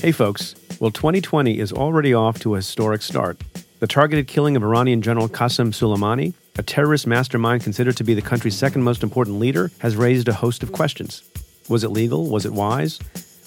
Hey, 0.00 0.12
folks. 0.12 0.54
Well, 0.80 0.90
2020 0.90 1.58
is 1.58 1.74
already 1.74 2.14
off 2.14 2.40
to 2.40 2.54
a 2.54 2.56
historic 2.56 3.02
start. 3.02 3.38
The 3.80 3.86
targeted 3.86 4.28
killing 4.28 4.56
of 4.56 4.62
Iranian 4.62 5.02
General 5.02 5.28
Qasem 5.28 5.74
Soleimani, 5.74 6.32
a 6.56 6.62
terrorist 6.62 7.06
mastermind 7.06 7.62
considered 7.62 7.98
to 7.98 8.04
be 8.04 8.14
the 8.14 8.22
country's 8.22 8.56
second 8.56 8.82
most 8.82 9.02
important 9.02 9.38
leader, 9.38 9.70
has 9.80 9.96
raised 9.96 10.26
a 10.28 10.32
host 10.32 10.62
of 10.62 10.72
questions. 10.72 11.22
Was 11.68 11.84
it 11.84 11.90
legal? 11.90 12.30
Was 12.30 12.46
it 12.46 12.54
wise? 12.54 12.98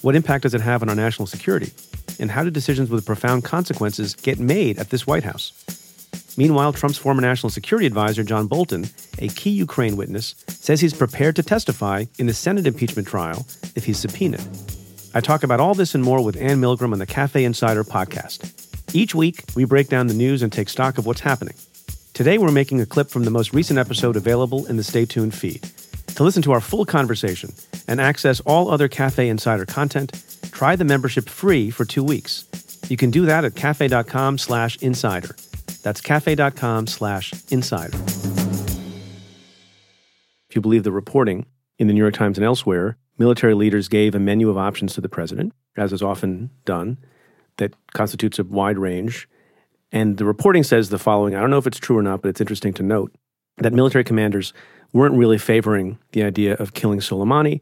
What 0.04 0.16
impact 0.16 0.43
does 0.43 0.54
it 0.54 0.61
have 0.61 0.84
on 0.84 0.89
our 0.89 0.95
national 0.95 1.25
security? 1.25 1.71
And 2.20 2.29
how 2.29 2.43
do 2.43 2.52
decisions 2.52 2.91
with 2.91 3.04
profound 3.04 3.43
consequences 3.43 4.13
get 4.13 4.38
made 4.38 4.77
at 4.77 4.91
this 4.91 5.07
White 5.07 5.23
House? 5.23 5.54
Meanwhile, 6.38 6.73
Trump's 6.73 6.99
former 6.99 7.21
national 7.21 7.49
security 7.49 7.88
advisor, 7.88 8.23
John 8.23 8.45
Bolton, 8.45 8.85
a 9.17 9.27
key 9.29 9.49
Ukraine 9.49 9.97
witness, 9.97 10.35
says 10.49 10.81
he's 10.81 10.93
prepared 10.93 11.35
to 11.38 11.41
testify 11.41 12.05
in 12.20 12.27
the 12.27 12.33
Senate 12.35 12.67
impeachment 12.67 13.07
trial 13.07 13.47
if 13.75 13.85
he's 13.85 13.97
subpoenaed. 13.97 14.47
I 15.16 15.21
talk 15.21 15.43
about 15.43 15.59
all 15.59 15.75
this 15.75 15.93
and 15.93 16.04
more 16.04 16.23
with 16.23 16.36
Anne 16.37 16.60
Milgram 16.60 16.92
on 16.92 16.97
the 16.97 17.06
Cafe 17.06 17.43
Insider 17.43 17.83
podcast. 17.83 18.51
Each 18.96 19.14
week, 19.14 19.43
we 19.56 19.64
break 19.64 19.87
down 19.87 20.07
the 20.07 20.14
news 20.15 20.42
and 20.42 20.51
take 20.51 20.70
stock 20.70 20.97
of 20.97 21.06
what's 21.06 21.21
happening. 21.21 21.54
Today, 22.14 22.39
we're 22.39 22.51
making 22.51 22.82
a 22.82 22.86
clip 22.86 23.10
from 23.11 23.23
the 23.23 23.32
most 23.32 23.54
recent 23.54 23.78
episode 23.78 24.15
available 24.15 24.65
in 24.65 24.78
the 24.78 24.84
Stay 24.84 25.06
Tuned 25.06 25.36
feed. 25.36 25.61
To 26.15 26.23
listen 26.23 26.42
to 26.43 26.51
our 26.51 26.61
full 26.61 26.86
conversation 26.86 27.54
and 27.87 28.01
access 28.01 28.39
all 28.42 28.70
other 28.71 28.87
Cafe 28.87 29.28
Insider 29.29 29.65
content, 29.68 30.23
try 30.51 30.75
the 30.75 30.86
membership 30.86 31.29
free 31.29 31.70
for 31.70 31.86
two 31.86 32.03
weeks. 32.03 32.48
You 32.89 32.98
can 32.98 33.11
do 33.11 33.28
that 33.28 33.45
at 33.45 33.56
cafe.com 33.56 34.39
slash 34.39 34.78
insider. 34.81 35.36
That's 35.84 36.02
cafe.com 36.02 36.88
slash 36.88 37.34
insider. 37.50 37.98
If 40.50 40.56
you 40.56 40.61
believe 40.61 40.84
the 40.84 40.92
reporting 40.92 41.45
in 41.78 41.88
the 41.88 41.94
New 41.94 42.02
York 42.02 42.14
Times 42.16 42.38
and 42.38 42.45
elsewhere, 42.45 42.98
military 43.23 43.53
leaders 43.53 43.88
gave 43.88 44.16
a 44.16 44.19
menu 44.19 44.50
of 44.50 44.58
options 44.58 44.94
to 44.94 45.00
the 45.00 45.08
president, 45.08 45.53
as 45.77 45.94
is 45.94 46.03
often 46.03 46.50
done, 46.66 46.97
that 47.55 47.73
constitutes 47.94 48.38
a 48.38 48.44
wide 48.44 48.78
range. 48.78 49.30
And 49.94 50.17
the 50.17 50.25
reporting 50.25 50.64
says 50.64 50.89
the 50.89 51.00
following 51.00 51.33
I 51.33 51.39
don't 51.39 51.50
know 51.50 51.58
if 51.58 51.66
it's 51.66 51.80
true 51.80 51.98
or 51.98 52.03
not, 52.03 52.22
but 52.22 52.28
it's 52.28 52.42
interesting 52.42 52.73
to 52.73 52.83
note 52.83 53.16
that 53.59 53.72
military 53.72 54.03
commanders 54.03 54.52
weren't 54.92 55.16
really 55.16 55.38
favoring 55.38 56.00
the 56.11 56.22
idea 56.22 56.56
of 56.56 56.73
killing 56.73 57.00
Soleimani, 57.00 57.61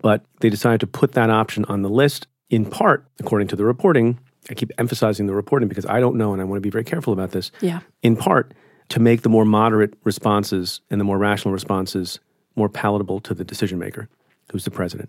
but 0.00 0.24
they 0.38 0.48
decided 0.48 0.78
to 0.80 0.86
put 0.86 1.12
that 1.14 1.30
option 1.30 1.64
on 1.64 1.82
the 1.82 1.90
list, 1.90 2.28
in 2.48 2.64
part, 2.64 3.04
according 3.18 3.48
to 3.48 3.56
the 3.56 3.64
reporting. 3.64 4.20
I 4.50 4.54
keep 4.54 4.70
emphasizing 4.78 5.26
the 5.26 5.34
reporting 5.34 5.68
because 5.68 5.86
I 5.86 5.98
don't 5.98 6.16
know, 6.16 6.32
and 6.32 6.40
I 6.40 6.44
want 6.44 6.58
to 6.58 6.68
be 6.68 6.70
very 6.70 6.84
careful 6.84 7.12
about 7.12 7.32
this. 7.32 7.50
Yeah. 7.60 7.80
In 8.02 8.14
part, 8.14 8.54
to 8.90 9.00
make 9.00 9.22
the 9.22 9.28
more 9.28 9.44
moderate 9.44 9.94
responses 10.04 10.80
and 10.90 11.00
the 11.00 11.04
more 11.04 11.18
rational 11.18 11.52
responses 11.52 12.20
more 12.54 12.68
palatable 12.68 13.18
to 13.22 13.34
the 13.34 13.44
decision 13.44 13.80
maker 13.80 14.08
who's 14.52 14.64
the 14.64 14.70
president. 14.70 15.08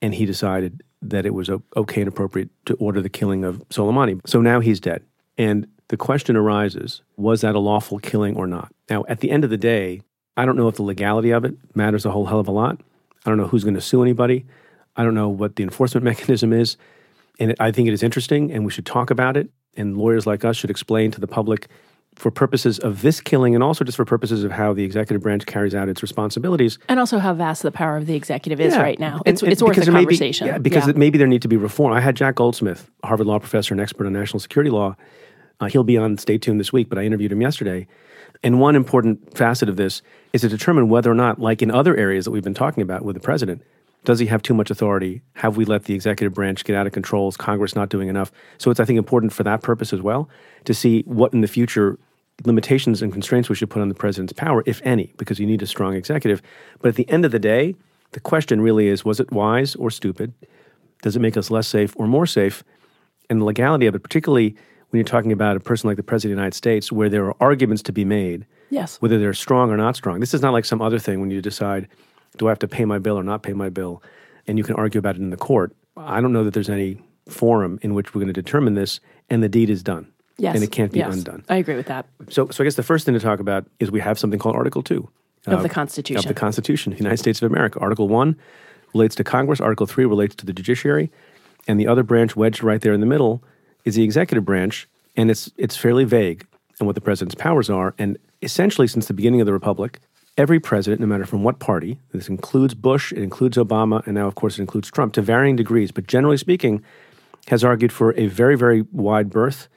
And 0.00 0.14
he 0.14 0.24
decided 0.24 0.82
that 1.02 1.26
it 1.26 1.34
was 1.34 1.50
okay 1.76 2.00
and 2.00 2.08
appropriate 2.08 2.48
to 2.66 2.74
order 2.74 3.00
the 3.00 3.08
killing 3.08 3.44
of 3.44 3.58
Soleimani. 3.68 4.20
So 4.26 4.40
now 4.40 4.60
he's 4.60 4.80
dead. 4.80 5.02
And 5.36 5.66
the 5.88 5.96
question 5.96 6.36
arises 6.36 7.02
was 7.16 7.42
that 7.42 7.54
a 7.54 7.58
lawful 7.58 7.98
killing 7.98 8.36
or 8.36 8.46
not? 8.46 8.72
Now, 8.88 9.04
at 9.08 9.20
the 9.20 9.30
end 9.30 9.44
of 9.44 9.50
the 9.50 9.56
day, 9.56 10.00
I 10.36 10.46
don't 10.46 10.56
know 10.56 10.68
if 10.68 10.76
the 10.76 10.82
legality 10.82 11.30
of 11.30 11.44
it 11.44 11.54
matters 11.74 12.06
a 12.06 12.10
whole 12.10 12.26
hell 12.26 12.40
of 12.40 12.48
a 12.48 12.52
lot. 12.52 12.80
I 13.24 13.30
don't 13.30 13.38
know 13.38 13.46
who's 13.46 13.64
going 13.64 13.74
to 13.74 13.80
sue 13.80 14.02
anybody. 14.02 14.46
I 14.96 15.04
don't 15.04 15.14
know 15.14 15.28
what 15.28 15.56
the 15.56 15.62
enforcement 15.62 16.04
mechanism 16.10 16.52
is. 16.52 16.76
And 17.38 17.54
I 17.60 17.72
think 17.72 17.88
it 17.88 17.94
is 17.94 18.02
interesting, 18.02 18.52
and 18.52 18.64
we 18.64 18.70
should 18.70 18.86
talk 18.86 19.10
about 19.10 19.36
it. 19.36 19.50
And 19.76 19.96
lawyers 19.96 20.26
like 20.26 20.44
us 20.44 20.56
should 20.56 20.70
explain 20.70 21.10
to 21.12 21.20
the 21.20 21.26
public 21.26 21.68
for 22.14 22.30
purposes 22.30 22.78
of 22.78 23.02
this 23.02 23.20
killing 23.20 23.54
and 23.54 23.64
also 23.64 23.84
just 23.84 23.96
for 23.96 24.04
purposes 24.04 24.44
of 24.44 24.52
how 24.52 24.72
the 24.72 24.84
executive 24.84 25.22
branch 25.22 25.46
carries 25.46 25.74
out 25.74 25.88
its 25.88 26.02
responsibilities. 26.02 26.78
And 26.88 27.00
also 27.00 27.18
how 27.18 27.34
vast 27.34 27.62
the 27.62 27.72
power 27.72 27.96
of 27.96 28.06
the 28.06 28.14
executive 28.14 28.60
is 28.60 28.74
yeah. 28.74 28.82
right 28.82 28.98
now. 28.98 29.22
It's, 29.24 29.42
and, 29.42 29.50
it's 29.50 29.62
worth 29.62 29.78
a 29.78 29.90
conversation. 29.90 30.46
Be, 30.46 30.50
yeah, 30.52 30.58
because 30.58 30.86
yeah. 30.86 30.92
maybe 30.94 31.18
there 31.18 31.26
need 31.26 31.42
to 31.42 31.48
be 31.48 31.56
reform. 31.56 31.92
I 31.92 32.00
had 32.00 32.14
Jack 32.14 32.36
Goldsmith, 32.36 32.90
Harvard 33.02 33.26
law 33.26 33.38
professor 33.38 33.72
and 33.74 33.80
expert 33.80 34.06
on 34.06 34.12
national 34.12 34.40
security 34.40 34.70
law. 34.70 34.96
Uh, 35.60 35.66
he'll 35.66 35.84
be 35.84 35.96
on 35.96 36.18
Stay 36.18 36.38
Tuned 36.38 36.60
this 36.60 36.72
week, 36.72 36.88
but 36.88 36.98
I 36.98 37.04
interviewed 37.04 37.32
him 37.32 37.40
yesterday. 37.40 37.86
And 38.42 38.60
one 38.60 38.76
important 38.76 39.36
facet 39.36 39.68
of 39.68 39.76
this 39.76 40.02
is 40.32 40.40
to 40.40 40.48
determine 40.48 40.88
whether 40.88 41.10
or 41.10 41.14
not, 41.14 41.40
like 41.40 41.62
in 41.62 41.70
other 41.70 41.96
areas 41.96 42.24
that 42.24 42.32
we've 42.32 42.42
been 42.42 42.54
talking 42.54 42.82
about 42.82 43.04
with 43.04 43.14
the 43.14 43.20
president, 43.20 43.62
does 44.04 44.18
he 44.18 44.26
have 44.26 44.42
too 44.42 44.54
much 44.54 44.70
authority? 44.70 45.22
Have 45.34 45.56
we 45.56 45.64
let 45.64 45.84
the 45.84 45.94
executive 45.94 46.34
branch 46.34 46.64
get 46.64 46.74
out 46.74 46.86
of 46.86 46.92
control? 46.92 47.28
Is 47.28 47.36
Congress 47.36 47.76
not 47.76 47.88
doing 47.88 48.08
enough? 48.08 48.32
So 48.58 48.70
it's, 48.70 48.80
I 48.80 48.84
think, 48.84 48.98
important 48.98 49.32
for 49.32 49.44
that 49.44 49.62
purpose 49.62 49.92
as 49.92 50.02
well 50.02 50.28
to 50.64 50.74
see 50.74 51.02
what 51.02 51.32
in 51.32 51.40
the 51.40 51.48
future 51.48 51.98
limitations 52.44 53.02
and 53.02 53.12
constraints 53.12 53.48
we 53.48 53.54
should 53.54 53.70
put 53.70 53.82
on 53.82 53.88
the 53.88 53.94
president's 53.94 54.32
power, 54.32 54.62
if 54.66 54.80
any, 54.84 55.12
because 55.18 55.38
you 55.38 55.46
need 55.46 55.62
a 55.62 55.66
strong 55.66 55.94
executive. 55.94 56.42
But 56.80 56.90
at 56.90 56.94
the 56.96 57.08
end 57.08 57.24
of 57.24 57.30
the 57.30 57.38
day, 57.38 57.76
the 58.12 58.20
question 58.20 58.60
really 58.60 58.88
is 58.88 59.04
was 59.04 59.20
it 59.20 59.30
wise 59.30 59.74
or 59.76 59.90
stupid? 59.90 60.32
Does 61.02 61.16
it 61.16 61.20
make 61.20 61.36
us 61.36 61.50
less 61.50 61.68
safe 61.68 61.94
or 61.96 62.06
more 62.06 62.26
safe? 62.26 62.64
And 63.30 63.40
the 63.40 63.44
legality 63.44 63.86
of 63.86 63.94
it, 63.94 64.02
particularly 64.02 64.56
when 64.90 64.98
you're 64.98 65.04
talking 65.04 65.32
about 65.32 65.56
a 65.56 65.60
person 65.60 65.88
like 65.88 65.96
the 65.96 66.02
President 66.02 66.32
of 66.32 66.36
the 66.36 66.40
United 66.40 66.56
States, 66.56 66.92
where 66.92 67.08
there 67.08 67.24
are 67.24 67.36
arguments 67.40 67.82
to 67.84 67.92
be 67.92 68.04
made, 68.04 68.46
yes. 68.70 68.96
whether 68.96 69.18
they're 69.18 69.32
strong 69.32 69.70
or 69.70 69.76
not 69.76 69.96
strong. 69.96 70.20
This 70.20 70.34
is 70.34 70.42
not 70.42 70.52
like 70.52 70.64
some 70.64 70.82
other 70.82 70.98
thing 70.98 71.20
when 71.20 71.30
you 71.30 71.40
decide, 71.40 71.88
do 72.38 72.48
I 72.48 72.50
have 72.50 72.58
to 72.60 72.68
pay 72.68 72.84
my 72.84 72.98
bill 72.98 73.18
or 73.18 73.22
not 73.22 73.42
pay 73.42 73.52
my 73.52 73.68
bill? 73.68 74.02
And 74.46 74.58
you 74.58 74.64
can 74.64 74.74
argue 74.74 74.98
about 74.98 75.16
it 75.16 75.20
in 75.20 75.30
the 75.30 75.36
court. 75.36 75.74
I 75.96 76.20
don't 76.20 76.32
know 76.32 76.44
that 76.44 76.54
there's 76.54 76.70
any 76.70 76.98
forum 77.28 77.78
in 77.82 77.94
which 77.94 78.14
we're 78.14 78.20
going 78.20 78.32
to 78.32 78.40
determine 78.42 78.74
this, 78.74 79.00
and 79.30 79.42
the 79.42 79.48
deed 79.48 79.70
is 79.70 79.82
done. 79.82 80.10
Yes. 80.38 80.54
And 80.54 80.64
it 80.64 80.72
can't 80.72 80.90
be 80.90 80.98
yes. 80.98 81.14
undone. 81.14 81.44
I 81.48 81.56
agree 81.56 81.76
with 81.76 81.86
that. 81.86 82.06
So, 82.30 82.48
so 82.48 82.62
I 82.62 82.64
guess 82.64 82.74
the 82.74 82.82
first 82.82 83.04
thing 83.04 83.14
to 83.14 83.20
talk 83.20 83.38
about 83.38 83.66
is 83.78 83.90
we 83.90 84.00
have 84.00 84.18
something 84.18 84.38
called 84.38 84.56
Article 84.56 84.82
2 84.82 85.08
of 85.46 85.52
uh, 85.52 85.62
the 85.62 85.68
Constitution. 85.68 86.18
Of 86.18 86.26
the 86.26 86.34
Constitution 86.34 86.92
the 86.92 86.98
United 86.98 87.18
States 87.18 87.42
of 87.42 87.50
America. 87.50 87.78
Article 87.80 88.08
1 88.08 88.36
relates 88.94 89.14
to 89.16 89.24
Congress, 89.24 89.60
Article 89.60 89.86
3 89.86 90.04
relates 90.04 90.34
to 90.36 90.46
the 90.46 90.52
judiciary, 90.52 91.10
and 91.68 91.78
the 91.78 91.86
other 91.86 92.02
branch 92.02 92.34
wedged 92.34 92.62
right 92.62 92.80
there 92.80 92.92
in 92.92 93.00
the 93.00 93.06
middle 93.06 93.42
is 93.84 93.94
the 93.94 94.02
executive 94.02 94.44
branch, 94.44 94.88
and 95.16 95.30
it's 95.30 95.50
it's 95.56 95.76
fairly 95.76 96.04
vague 96.04 96.46
on 96.80 96.86
what 96.86 96.94
the 96.94 97.00
president's 97.00 97.34
powers 97.34 97.68
are. 97.70 97.94
And 97.98 98.18
essentially, 98.42 98.86
since 98.86 99.06
the 99.06 99.14
beginning 99.14 99.40
of 99.40 99.46
the 99.46 99.52
republic, 99.52 100.00
every 100.36 100.60
president, 100.60 101.00
no 101.00 101.06
matter 101.06 101.26
from 101.26 101.42
what 101.42 101.58
party, 101.58 101.98
this 102.12 102.28
includes 102.28 102.74
Bush, 102.74 103.12
it 103.12 103.22
includes 103.22 103.56
Obama, 103.56 104.04
and 104.06 104.14
now, 104.14 104.26
of 104.26 104.34
course, 104.34 104.58
it 104.58 104.62
includes 104.62 104.90
Trump 104.90 105.12
to 105.14 105.22
varying 105.22 105.56
degrees, 105.56 105.90
but 105.90 106.06
generally 106.06 106.36
speaking, 106.36 106.82
has 107.48 107.64
argued 107.64 107.92
for 107.92 108.14
a 108.16 108.26
very, 108.26 108.56
very 108.56 108.82
wide 108.92 109.28
berth 109.28 109.68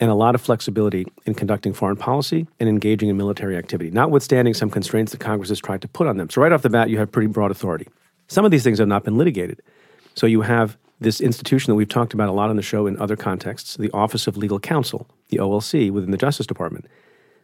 and 0.00 0.10
a 0.10 0.14
lot 0.14 0.34
of 0.34 0.40
flexibility 0.40 1.06
in 1.26 1.34
conducting 1.34 1.72
foreign 1.72 1.96
policy 1.96 2.46
and 2.58 2.68
engaging 2.68 3.08
in 3.08 3.16
military 3.16 3.56
activity, 3.56 3.90
notwithstanding 3.90 4.52
some 4.52 4.68
constraints 4.68 5.12
that 5.12 5.20
Congress 5.20 5.48
has 5.48 5.60
tried 5.60 5.80
to 5.80 5.88
put 5.88 6.06
on 6.06 6.16
them. 6.16 6.28
So, 6.28 6.40
right 6.42 6.52
off 6.52 6.62
the 6.62 6.70
bat, 6.70 6.90
you 6.90 6.98
have 6.98 7.12
pretty 7.12 7.28
broad 7.28 7.50
authority. 7.50 7.86
Some 8.26 8.44
of 8.44 8.50
these 8.50 8.64
things 8.64 8.78
have 8.78 8.88
not 8.88 9.04
been 9.04 9.16
litigated. 9.16 9.62
So, 10.14 10.26
you 10.26 10.40
have 10.42 10.76
this 11.00 11.20
institution 11.20 11.70
that 11.70 11.76
we've 11.76 11.88
talked 11.88 12.14
about 12.14 12.28
a 12.28 12.32
lot 12.32 12.50
on 12.50 12.56
the 12.56 12.62
show 12.62 12.86
in 12.86 12.98
other 12.98 13.16
contexts, 13.16 13.76
the 13.76 13.90
Office 13.92 14.26
of 14.26 14.36
Legal 14.36 14.58
Counsel, 14.58 15.08
the 15.28 15.38
OLC, 15.38 15.90
within 15.90 16.10
the 16.10 16.16
Justice 16.16 16.46
Department, 16.46 16.86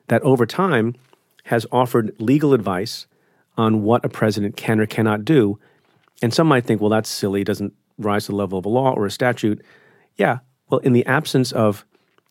that 0.09 0.23
over 0.23 0.47
time 0.47 0.95
has 1.45 1.67
offered 1.73 2.15
legal 2.19 2.55
advice 2.55 3.07
on 3.57 3.83
what 3.83 4.05
a 4.05 4.09
president 4.09 4.57
can 4.57 4.81
or 4.81 4.87
cannot 4.87 5.25
do. 5.25 5.59
And 6.23 6.33
some 6.33 6.47
might 6.47 6.65
think, 6.65 6.81
well, 6.81 6.91
that's 6.91 7.09
silly, 7.09 7.45
doesn't 7.45 7.75
rise 7.99 8.27
to 8.27 8.33
the 8.33 8.37
level 8.37 8.59
of 8.59 8.65
a 8.65 8.69
law 8.69 8.93
or 8.93 9.07
a 9.07 9.11
statute. 9.11 9.63
Yeah, 10.17 10.39
well, 10.69 10.81
in 10.81 10.93
the 10.93 11.05
absence 11.07 11.53
of 11.53 11.85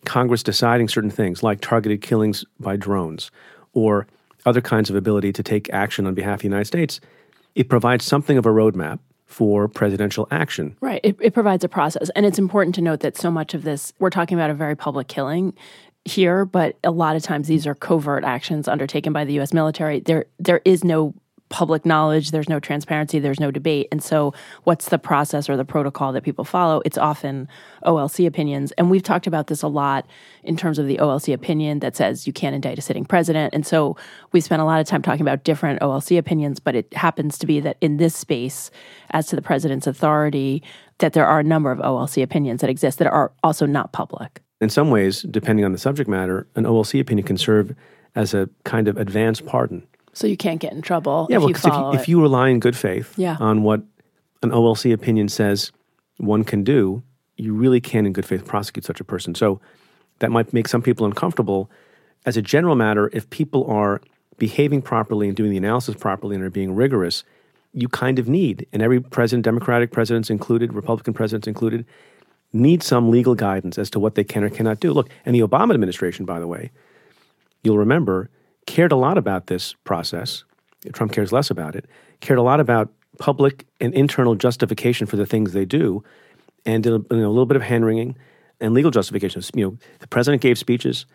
Congress 0.05 0.43
deciding 0.43 0.87
certain 0.87 1.09
things 1.09 1.43
like 1.43 1.61
targeted 1.61 2.01
killings 2.01 2.45
by 2.59 2.77
drones 2.77 3.31
or 3.73 4.07
other 4.45 4.61
kinds 4.61 4.89
of 4.89 4.95
ability 4.95 5.33
to 5.33 5.43
take 5.43 5.69
action 5.71 6.07
on 6.07 6.13
behalf 6.13 6.35
of 6.35 6.41
the 6.41 6.47
United 6.47 6.65
States, 6.65 6.99
it 7.55 7.69
provides 7.69 8.05
something 8.05 8.37
of 8.37 8.45
a 8.45 8.49
roadmap 8.49 8.99
for 9.25 9.67
presidential 9.67 10.27
action. 10.31 10.75
Right. 10.81 11.01
It, 11.03 11.15
it, 11.21 11.33
provides 11.35 11.63
a 11.63 11.69
process. 11.69 12.09
And 12.15 12.25
it's 12.25 12.39
important 12.39 12.73
to 12.75 12.81
note 12.81 13.01
that 13.01 13.15
so 13.15 13.29
much 13.29 13.53
of 13.53 13.63
this, 13.63 13.93
we're 13.99 14.09
talking 14.09 14.35
about 14.35 14.49
a 14.49 14.55
very 14.55 14.75
public 14.75 15.07
killing 15.07 15.53
here, 16.09 16.45
but 16.45 16.77
a 16.83 16.91
lot 16.91 17.15
of 17.15 17.23
times 17.23 17.47
these 17.47 17.67
are 17.67 17.75
covert 17.75 18.23
actions 18.23 18.67
undertaken 18.67 19.13
by 19.13 19.25
the 19.25 19.39
US 19.39 19.53
military. 19.53 19.99
There 19.99 20.25
there 20.39 20.61
is 20.65 20.83
no 20.83 21.13
public 21.49 21.85
knowledge, 21.85 22.31
there's 22.31 22.47
no 22.47 22.59
transparency, 22.59 23.19
there's 23.19 23.39
no 23.39 23.51
debate. 23.51 23.87
And 23.91 24.01
so, 24.01 24.33
what's 24.63 24.89
the 24.89 24.99
process 24.99 25.49
or 25.49 25.57
the 25.57 25.65
protocol 25.65 26.13
that 26.13 26.23
people 26.23 26.45
follow? 26.45 26.81
It's 26.85 26.97
often 26.97 27.47
OLC 27.85 28.25
opinions. 28.25 28.71
And 28.73 28.89
we've 28.89 29.03
talked 29.03 29.27
about 29.27 29.47
this 29.47 29.61
a 29.61 29.67
lot 29.67 30.07
in 30.43 30.55
terms 30.55 30.79
of 30.79 30.87
the 30.87 30.97
OLC 30.97 31.33
opinion 31.33 31.79
that 31.79 31.95
says 31.95 32.27
you 32.27 32.33
can't 32.33 32.55
indict 32.55 32.77
a 32.77 32.81
sitting 32.81 33.05
president. 33.05 33.53
And 33.53 33.65
so, 33.65 33.97
we 34.31 34.41
spent 34.41 34.61
a 34.61 34.65
lot 34.65 34.79
of 34.79 34.87
time 34.87 35.01
talking 35.01 35.21
about 35.21 35.43
different 35.43 35.81
OLC 35.81 36.17
opinions, 36.17 36.59
but 36.59 36.75
it 36.75 36.93
happens 36.93 37.37
to 37.39 37.47
be 37.47 37.59
that 37.59 37.77
in 37.81 37.97
this 37.97 38.15
space, 38.15 38.71
as 39.11 39.27
to 39.27 39.35
the 39.35 39.41
president's 39.41 39.87
authority, 39.87 40.63
that 40.99 41.13
there 41.13 41.25
are 41.25 41.39
a 41.39 41.43
number 41.43 41.71
of 41.71 41.79
OLC 41.79 42.21
opinions 42.21 42.61
that 42.61 42.69
exist 42.69 42.99
that 42.99 43.07
are 43.07 43.31
also 43.43 43.65
not 43.65 43.91
public. 43.91 44.41
In 44.61 44.69
some 44.69 44.89
ways, 44.89 45.21
depending 45.23 45.65
on 45.65 45.71
the 45.71 45.77
subject 45.77 46.09
matter, 46.09 46.47
an 46.55 46.65
OLC 46.65 46.99
opinion 46.99 47.25
can 47.25 47.37
serve 47.37 47.75
as 48.15 48.33
a 48.33 48.49
kind 48.63 48.87
of 48.87 48.97
advance 48.97 49.39
pardon 49.39 49.87
so 50.13 50.27
you 50.27 50.37
can't 50.37 50.59
get 50.59 50.73
in 50.73 50.81
trouble 50.81 51.27
yeah, 51.29 51.37
if 51.37 51.41
well, 51.41 51.49
you 51.49 51.55
follow 51.55 51.89
if 51.89 51.93
you, 51.93 51.99
if 52.01 52.09
you 52.09 52.21
rely 52.21 52.49
in 52.49 52.59
good 52.59 52.75
faith 52.75 53.13
yeah. 53.17 53.37
on 53.39 53.63
what 53.63 53.81
an 54.43 54.51
OLC 54.51 54.93
opinion 54.93 55.29
says 55.29 55.71
one 56.17 56.43
can 56.43 56.63
do, 56.63 57.01
you 57.37 57.53
really 57.53 57.79
can 57.79 58.05
in 58.05 58.13
good 58.13 58.25
faith 58.25 58.45
prosecute 58.45 58.83
such 58.83 58.99
a 58.99 59.03
person. 59.03 59.33
So 59.33 59.61
that 60.19 60.31
might 60.31 60.51
make 60.53 60.67
some 60.67 60.81
people 60.81 61.05
uncomfortable. 61.05 61.69
As 62.25 62.35
a 62.35 62.41
general 62.41 62.75
matter, 62.75 63.09
if 63.13 63.29
people 63.29 63.65
are 63.67 64.01
behaving 64.37 64.81
properly 64.81 65.27
and 65.27 65.37
doing 65.37 65.51
the 65.51 65.57
analysis 65.57 65.95
properly 65.95 66.35
and 66.35 66.43
are 66.43 66.49
being 66.49 66.75
rigorous, 66.75 67.23
you 67.71 67.87
kind 67.87 68.19
of 68.19 68.27
need, 68.27 68.65
and 68.73 68.81
every 68.81 68.99
president, 68.99 69.45
Democratic 69.45 69.91
presidents 69.91 70.29
included, 70.29 70.73
Republican 70.73 71.13
presidents 71.13 71.47
included, 71.47 71.85
need 72.51 72.81
some 72.81 73.09
legal 73.09 73.35
guidance 73.35 73.77
as 73.77 73.89
to 73.91 73.99
what 73.99 74.15
they 74.15 74.23
can 74.23 74.43
or 74.43 74.49
cannot 74.49 74.79
do. 74.79 74.91
Look, 74.91 75.09
and 75.25 75.35
the 75.35 75.41
Obama 75.41 75.73
administration, 75.73 76.25
by 76.25 76.39
the 76.39 76.47
way, 76.47 76.71
you'll 77.63 77.77
remember, 77.77 78.29
cared 78.65 78.91
a 78.91 78.95
lot 78.95 79.17
about 79.17 79.47
this 79.47 79.73
process. 79.83 80.43
Trump 80.93 81.11
cares 81.11 81.31
less 81.31 81.49
about 81.49 81.75
it, 81.75 81.85
cared 82.21 82.39
a 82.39 82.43
lot 82.43 82.59
about 82.59 82.91
public 83.19 83.65
and 83.81 83.93
internal 83.93 84.35
justification 84.35 85.05
for 85.05 85.17
the 85.17 85.25
things 85.25 85.51
they 85.51 85.65
do, 85.65 86.03
and 86.65 86.83
did 86.83 86.93
a, 86.93 87.03
you 87.11 87.21
know, 87.21 87.27
a 87.27 87.29
little 87.29 87.45
bit 87.45 87.57
of 87.57 87.63
hand 87.63 87.85
wringing 87.85 88.15
and 88.59 88.73
legal 88.73 88.91
justification. 88.91 89.41
You 89.53 89.65
know, 89.65 89.77
the 89.99 90.07
president 90.07 90.41
gave 90.41 90.57
speeches. 90.57 91.05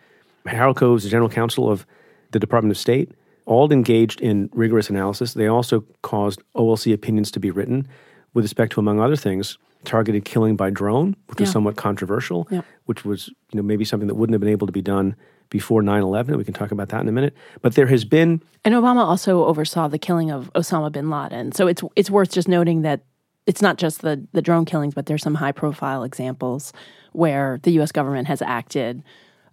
Harold 0.46 0.76
Koh, 0.76 0.98
the 0.98 1.08
general 1.08 1.28
counsel 1.30 1.70
of 1.70 1.86
the 2.32 2.38
Department 2.38 2.70
of 2.70 2.78
State, 2.78 3.12
all 3.46 3.70
engaged 3.72 4.20
in 4.20 4.50
rigorous 4.52 4.90
analysis. 4.90 5.34
They 5.34 5.46
also 5.46 5.84
caused 6.02 6.42
OLC 6.54 6.92
opinions 6.92 7.30
to 7.32 7.40
be 7.40 7.50
written 7.50 7.88
with 8.34 8.44
respect 8.44 8.72
to, 8.72 8.80
among 8.80 9.00
other 9.00 9.16
things, 9.16 9.58
targeted 9.84 10.24
killing 10.24 10.56
by 10.56 10.70
drone, 10.70 11.16
which 11.26 11.40
was 11.40 11.50
somewhat 11.50 11.76
controversial, 11.76 12.48
yeah. 12.50 12.62
which 12.86 13.04
was 13.04 13.28
you 13.52 13.56
know 13.56 13.62
maybe 13.62 13.84
something 13.84 14.08
that 14.08 14.14
wouldn't 14.14 14.34
have 14.34 14.40
been 14.40 14.50
able 14.50 14.66
to 14.66 14.72
be 14.72 14.82
done 14.82 15.16
before 15.50 15.82
9/11. 15.82 16.36
We 16.36 16.44
can 16.44 16.54
talk 16.54 16.70
about 16.70 16.88
that 16.88 17.00
in 17.00 17.08
a 17.08 17.12
minute. 17.12 17.34
But 17.62 17.74
there 17.74 17.86
has 17.86 18.04
been 18.04 18.42
And 18.64 18.74
Obama 18.74 19.04
also 19.04 19.44
oversaw 19.44 19.88
the 19.88 19.98
killing 19.98 20.30
of 20.30 20.52
Osama 20.54 20.90
bin 20.90 21.10
Laden. 21.10 21.52
So 21.52 21.66
it's 21.66 21.82
it's 21.96 22.10
worth 22.10 22.32
just 22.32 22.48
noting 22.48 22.82
that 22.82 23.02
it's 23.46 23.62
not 23.62 23.76
just 23.76 24.02
the 24.02 24.26
the 24.32 24.42
drone 24.42 24.64
killings, 24.64 24.94
but 24.94 25.06
there's 25.06 25.22
some 25.22 25.36
high 25.36 25.52
profile 25.52 26.02
examples 26.02 26.72
where 27.12 27.60
the 27.62 27.72
US 27.80 27.92
government 27.92 28.28
has 28.28 28.42
acted 28.42 29.02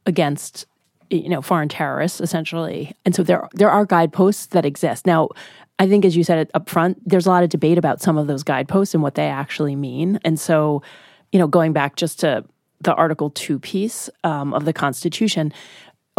against 0.06 0.66
you 1.10 1.30
know 1.30 1.42
foreign 1.42 1.70
terrorists 1.70 2.22
essentially. 2.22 2.96
And 3.06 3.14
so 3.14 3.24
there 3.24 3.48
there 3.54 3.70
are 3.70 3.86
guideposts 3.86 4.48
that 4.48 4.66
exist. 4.66 5.06
Now, 5.06 5.30
I 5.82 5.88
think, 5.88 6.06
as 6.06 6.16
you 6.16 6.24
said 6.24 6.48
up 6.54 6.70
front, 6.70 7.02
there's 7.10 7.26
a 7.26 7.30
lot 7.32 7.42
of 7.42 7.50
debate 7.50 7.80
about 7.80 8.04
some 8.04 8.16
of 8.16 8.28
those 8.28 8.44
guideposts 8.44 8.94
and 8.94 9.02
what 9.02 9.16
they 9.16 9.26
actually 9.26 9.76
mean. 9.76 10.20
And 10.24 10.40
so, 10.40 10.84
you 11.32 11.40
know, 11.40 11.48
going 11.48 11.74
back 11.74 11.96
just 11.96 12.20
to 12.20 12.46
the 12.82 12.94
Article 12.94 13.32
2 13.32 13.58
piece 13.58 14.08
um, 14.24 14.54
of 14.54 14.66
the 14.66 14.74
Constitution, 14.74 15.52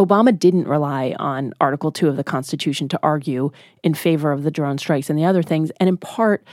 Obama 0.00 0.36
didn't 0.36 0.66
rely 0.66 1.14
on 1.20 1.54
Article 1.60 1.92
2 1.92 2.08
of 2.08 2.16
the 2.16 2.24
Constitution 2.24 2.88
to 2.88 2.98
argue 3.04 3.52
in 3.84 3.94
favor 3.94 4.32
of 4.32 4.42
the 4.42 4.50
drone 4.50 4.78
strikes 4.78 5.08
and 5.08 5.16
the 5.16 5.24
other 5.24 5.44
things. 5.44 5.70
And 5.78 5.88
in 5.88 5.96
part, 5.96 6.44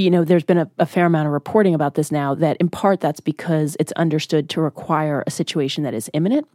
you 0.00 0.10
know, 0.10 0.24
there's 0.24 0.44
been 0.44 0.58
a, 0.58 0.70
a, 0.78 0.86
fair 0.86 1.06
amount 1.06 1.26
of 1.26 1.32
reporting 1.32 1.74
about 1.74 1.94
this 1.94 2.10
now 2.10 2.34
that 2.34 2.56
in 2.58 2.68
part 2.68 3.00
that's 3.00 3.20
because 3.20 3.76
it's 3.78 3.92
understood 3.92 4.48
to 4.50 4.60
require 4.60 5.22
a 5.26 5.30
situation 5.30 5.84
that 5.84 5.94
is 5.94 6.10
imminent 6.12 6.48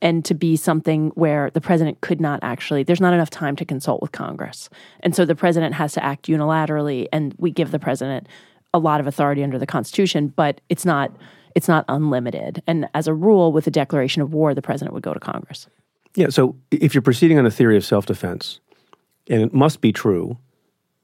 and 0.00 0.24
to 0.24 0.34
be 0.34 0.56
something 0.56 1.08
where 1.10 1.50
the 1.50 1.60
president 1.60 2.00
could 2.00 2.20
not 2.20 2.40
actually, 2.42 2.82
there's 2.82 3.00
not 3.00 3.12
enough 3.12 3.30
time 3.30 3.56
to 3.56 3.64
consult 3.64 4.00
with 4.02 4.12
Congress. 4.12 4.68
And 5.00 5.14
so 5.14 5.24
the 5.24 5.34
president 5.34 5.74
has 5.74 5.92
to 5.94 6.04
act 6.04 6.26
unilaterally, 6.26 7.08
and 7.12 7.34
we 7.38 7.50
give 7.50 7.70
the 7.70 7.78
president 7.78 8.26
a 8.72 8.78
lot 8.78 9.00
of 9.00 9.06
authority 9.06 9.42
under 9.42 9.58
the 9.58 9.66
Constitution, 9.66 10.28
but 10.28 10.60
it's 10.68 10.84
not. 10.84 11.12
It's 11.56 11.66
not 11.66 11.84
unlimited. 11.88 12.62
And 12.68 12.88
as 12.94 13.08
a 13.08 13.12
rule, 13.12 13.50
with 13.50 13.66
a 13.66 13.72
declaration 13.72 14.22
of 14.22 14.32
war, 14.32 14.54
the 14.54 14.62
president 14.62 14.94
would 14.94 15.02
go 15.02 15.12
to 15.12 15.18
Congress. 15.18 15.66
Yeah. 16.14 16.28
So 16.28 16.54
if 16.70 16.94
you're 16.94 17.02
proceeding 17.02 17.40
on 17.40 17.44
a 17.44 17.50
theory 17.50 17.76
of 17.76 17.84
self 17.84 18.06
defense, 18.06 18.60
and 19.28 19.42
it 19.42 19.52
must 19.52 19.80
be 19.80 19.92
true 19.92 20.38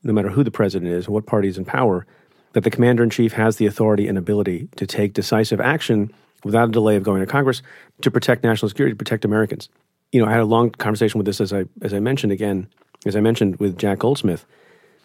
no 0.06 0.12
matter 0.12 0.30
who 0.30 0.44
the 0.44 0.50
president 0.50 0.90
is 0.90 1.06
and 1.06 1.14
what 1.14 1.26
party 1.26 1.48
is 1.48 1.58
in 1.58 1.64
power, 1.64 2.06
that 2.52 2.64
the 2.64 2.70
commander 2.70 3.02
in 3.02 3.10
chief 3.10 3.32
has 3.32 3.56
the 3.56 3.66
authority 3.66 4.08
and 4.08 4.16
ability 4.16 4.68
to 4.76 4.86
take 4.86 5.12
decisive 5.12 5.60
action 5.60 6.10
without 6.44 6.68
a 6.68 6.72
delay 6.72 6.96
of 6.96 7.02
going 7.02 7.20
to 7.20 7.26
Congress 7.26 7.60
to 8.00 8.10
protect 8.10 8.44
national 8.44 8.68
security, 8.68 8.92
to 8.92 8.96
protect 8.96 9.24
Americans. 9.24 9.68
You 10.12 10.20
know, 10.20 10.28
I 10.28 10.30
had 10.30 10.40
a 10.40 10.46
long 10.46 10.70
conversation 10.70 11.18
with 11.18 11.26
this 11.26 11.40
as 11.40 11.52
I 11.52 11.64
as 11.82 11.92
I 11.92 12.00
mentioned 12.00 12.32
again, 12.32 12.68
as 13.04 13.16
I 13.16 13.20
mentioned 13.20 13.56
with 13.56 13.76
Jack 13.76 13.98
Goldsmith, 13.98 14.46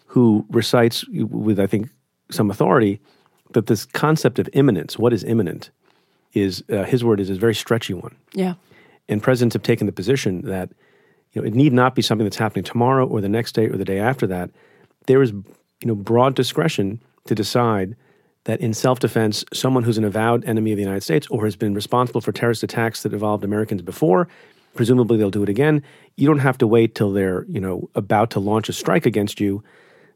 who 0.06 0.46
recites 0.50 1.04
with 1.08 1.58
I 1.58 1.66
think 1.66 1.90
some 2.30 2.50
authority 2.50 3.00
that 3.52 3.66
this 3.66 3.84
concept 3.84 4.38
of 4.38 4.48
imminence, 4.52 4.98
what 4.98 5.12
is 5.12 5.24
imminent, 5.24 5.70
is 6.32 6.64
uh, 6.70 6.84
his 6.84 7.04
word 7.04 7.20
is 7.20 7.28
a 7.28 7.34
very 7.34 7.54
stretchy 7.54 7.92
one. 7.92 8.16
Yeah. 8.32 8.54
And 9.08 9.22
presidents 9.22 9.54
have 9.54 9.62
taken 9.62 9.86
the 9.86 9.92
position 9.92 10.42
that 10.42 10.70
you 11.32 11.42
know 11.42 11.46
it 11.46 11.54
need 11.54 11.72
not 11.72 11.94
be 11.94 12.02
something 12.02 12.24
that's 12.24 12.36
happening 12.36 12.64
tomorrow 12.64 13.06
or 13.06 13.20
the 13.20 13.28
next 13.28 13.52
day 13.52 13.66
or 13.66 13.76
the 13.76 13.84
day 13.84 13.98
after 13.98 14.26
that 14.28 14.50
there 15.06 15.22
is 15.22 15.30
you 15.30 15.86
know 15.86 15.94
broad 15.94 16.34
discretion 16.34 17.00
to 17.26 17.34
decide 17.34 17.96
that 18.44 18.60
in 18.60 18.74
self-defense, 18.74 19.44
someone 19.52 19.84
who's 19.84 19.98
an 19.98 20.04
avowed 20.04 20.44
enemy 20.44 20.72
of 20.72 20.76
the 20.76 20.82
United 20.82 21.02
States 21.02 21.28
or 21.28 21.44
has 21.44 21.54
been 21.54 21.74
responsible 21.74 22.20
for 22.20 22.32
terrorist 22.32 22.64
attacks 22.64 23.04
that 23.04 23.12
involved 23.12 23.44
Americans 23.44 23.82
before, 23.82 24.26
presumably 24.74 25.16
they'll 25.16 25.30
do 25.30 25.44
it 25.44 25.48
again. 25.48 25.80
You 26.16 26.26
don't 26.26 26.40
have 26.40 26.58
to 26.58 26.66
wait 26.66 26.94
till 26.94 27.12
they're 27.12 27.44
you 27.48 27.60
know 27.60 27.88
about 27.94 28.30
to 28.30 28.40
launch 28.40 28.68
a 28.68 28.72
strike 28.72 29.06
against 29.06 29.40
you 29.40 29.62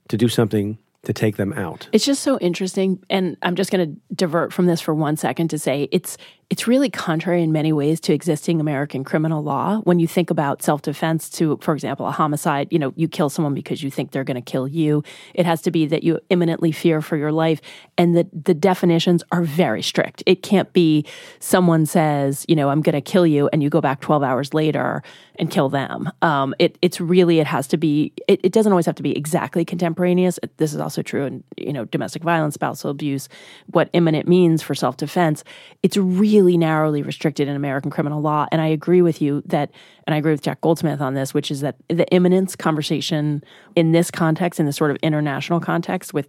to 0.09 0.17
do 0.17 0.29
something 0.29 0.79
to 1.07 1.13
take 1.13 1.37
them 1.37 1.53
out. 1.53 1.89
It's 1.93 2.05
just 2.05 2.23
so 2.23 2.37
interesting 2.39 3.03
and 3.09 3.37
I'm 3.43 3.55
just 3.55 3.71
going 3.71 3.89
to 3.89 4.01
divert 4.15 4.53
from 4.53 4.67
this 4.67 4.81
for 4.81 4.93
one 4.93 5.17
second 5.17 5.49
to 5.49 5.59
say 5.59 5.89
it's 5.93 6.19
it's 6.49 6.69
really 6.69 6.89
contrary 6.89 7.43
in 7.43 7.51
many 7.51 7.73
ways 7.73 7.99
to 8.01 8.13
existing 8.13 8.61
American 8.61 9.03
criminal 9.03 9.43
law. 9.43 9.81
When 9.81 9.99
you 9.99 10.07
think 10.07 10.31
about 10.31 10.63
self 10.63 10.81
defense, 10.83 11.29
to, 11.31 11.59
for 11.61 11.75
example, 11.75 12.07
a 12.07 12.13
homicide, 12.13 12.69
you 12.71 12.79
know, 12.79 12.93
you 12.95 13.09
kill 13.09 13.29
someone 13.29 13.53
because 13.53 13.83
you 13.83 13.91
think 13.91 14.13
they're 14.13 14.25
going 14.25 14.37
to 14.37 14.51
kill 14.51 14.69
you. 14.69 15.03
It 15.35 15.45
has 15.45 15.61
to 15.63 15.73
be 15.73 15.87
that 15.87 16.05
you 16.05 16.21
imminently 16.31 16.71
fear 16.71 17.03
for 17.03 17.17
your 17.17 17.33
life. 17.33 17.61
And 17.99 18.17
the, 18.17 18.29
the 18.33 18.55
definitions 18.55 19.25
are 19.33 19.43
very 19.43 19.83
strict. 19.83 20.23
It 20.25 20.43
can't 20.45 20.73
be 20.73 21.05
someone 21.41 21.85
says, 21.85 22.47
you 22.49 22.55
know, 22.55 22.69
I'm 22.69 22.81
going 22.81 22.95
to 22.95 23.01
kill 23.01 23.27
you, 23.27 23.49
and 23.53 23.61
you 23.61 23.69
go 23.69 23.81
back 23.81 24.01
12 24.01 24.23
hours 24.23 24.55
later 24.55 25.03
and 25.39 25.51
kill 25.51 25.69
them. 25.69 26.11
Um, 26.23 26.55
it, 26.61 26.79
it's 26.81 27.01
really, 27.01 27.41
it 27.41 27.47
has 27.47 27.67
to 27.69 27.77
be, 27.77 28.13
it, 28.29 28.41
it 28.45 28.53
doesn't 28.53 28.73
always 28.73 28.87
have 28.87 28.95
to 28.95 29.03
be 29.03 29.17
exactly 29.17 29.65
contemporaneous. 29.65 30.39
This 30.59 30.73
is 30.73 30.81
also 30.81 30.96
true 31.03 31.25
in, 31.25 31.45
you 31.57 31.73
know, 31.73 31.85
domestic 31.85 32.23
violence, 32.23 32.55
spousal 32.55 32.91
abuse, 32.91 33.29
what 33.67 33.91
imminent 33.93 34.29
means 34.29 34.63
for 34.63 34.75
self 34.75 34.97
defense. 34.97 35.45
It's 35.83 35.97
really 35.97 36.57
narrowly 36.57 37.03
restricted 37.03 37.49
in 37.49 37.57
American 37.57 37.91
criminal 37.91 38.21
law. 38.21 38.47
And 38.53 38.61
I 38.61 38.67
agree 38.67 39.03
with 39.03 39.21
you 39.23 39.43
that, 39.47 39.71
and 40.07 40.15
I 40.15 40.19
agree 40.19 40.33
with 40.33 40.43
Jack 40.43 40.61
Goldsmith 40.61 41.01
on 41.01 41.15
this, 41.15 41.35
which 41.35 41.51
is 41.51 41.61
that 41.61 41.77
the 41.89 42.07
imminence 42.09 42.57
conversation 42.57 43.43
in 43.75 43.93
this 43.93 44.11
context, 44.11 44.61
in 44.61 44.67
this 44.67 44.77
sort 44.77 44.91
of 44.91 44.97
international 45.03 45.61
context 45.61 46.15
with 46.15 46.29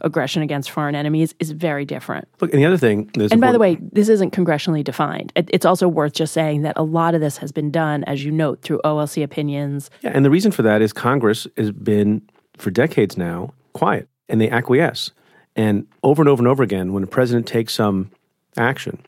aggression 0.00 0.42
against 0.42 0.70
foreign 0.70 0.94
enemies, 0.94 1.34
is 1.38 1.50
very 1.50 1.84
different. 1.84 2.28
Look, 2.40 2.52
and 2.52 2.60
the 2.60 2.66
other 2.66 2.76
thing, 2.76 3.10
and 3.30 3.40
by 3.40 3.52
the 3.52 3.58
way, 3.58 3.78
this 3.92 4.08
isn't 4.08 4.32
congressionally 4.32 4.84
defined. 4.84 5.32
It's 5.36 5.66
also 5.66 5.88
worth 5.88 6.12
just 6.12 6.32
saying 6.32 6.62
that 6.62 6.76
a 6.76 6.82
lot 6.82 7.14
of 7.14 7.20
this 7.20 7.36
has 7.38 7.52
been 7.52 7.70
done, 7.70 8.04
as 8.04 8.24
you 8.24 8.30
note, 8.30 8.62
through 8.62 8.80
OLC 8.84 9.22
opinions. 9.22 9.90
Yeah, 10.02 10.12
and 10.14 10.24
the 10.24 10.30
reason 10.30 10.52
for 10.52 10.62
that 10.62 10.82
is 10.82 10.92
Congress 10.92 11.46
has 11.56 11.70
been, 11.70 12.22
for 12.56 12.70
decades 12.70 13.16
now, 13.16 13.52
quiet 13.78 14.08
and 14.28 14.40
they 14.40 14.50
acquiesce. 14.50 15.12
And 15.56 15.86
over 16.02 16.22
and 16.22 16.28
over 16.28 16.40
and 16.40 16.48
over 16.48 16.62
again, 16.62 16.92
when 16.92 17.02
a 17.02 17.06
president 17.06 17.46
takes 17.46 17.74
some 17.74 18.10
action, 18.56 18.98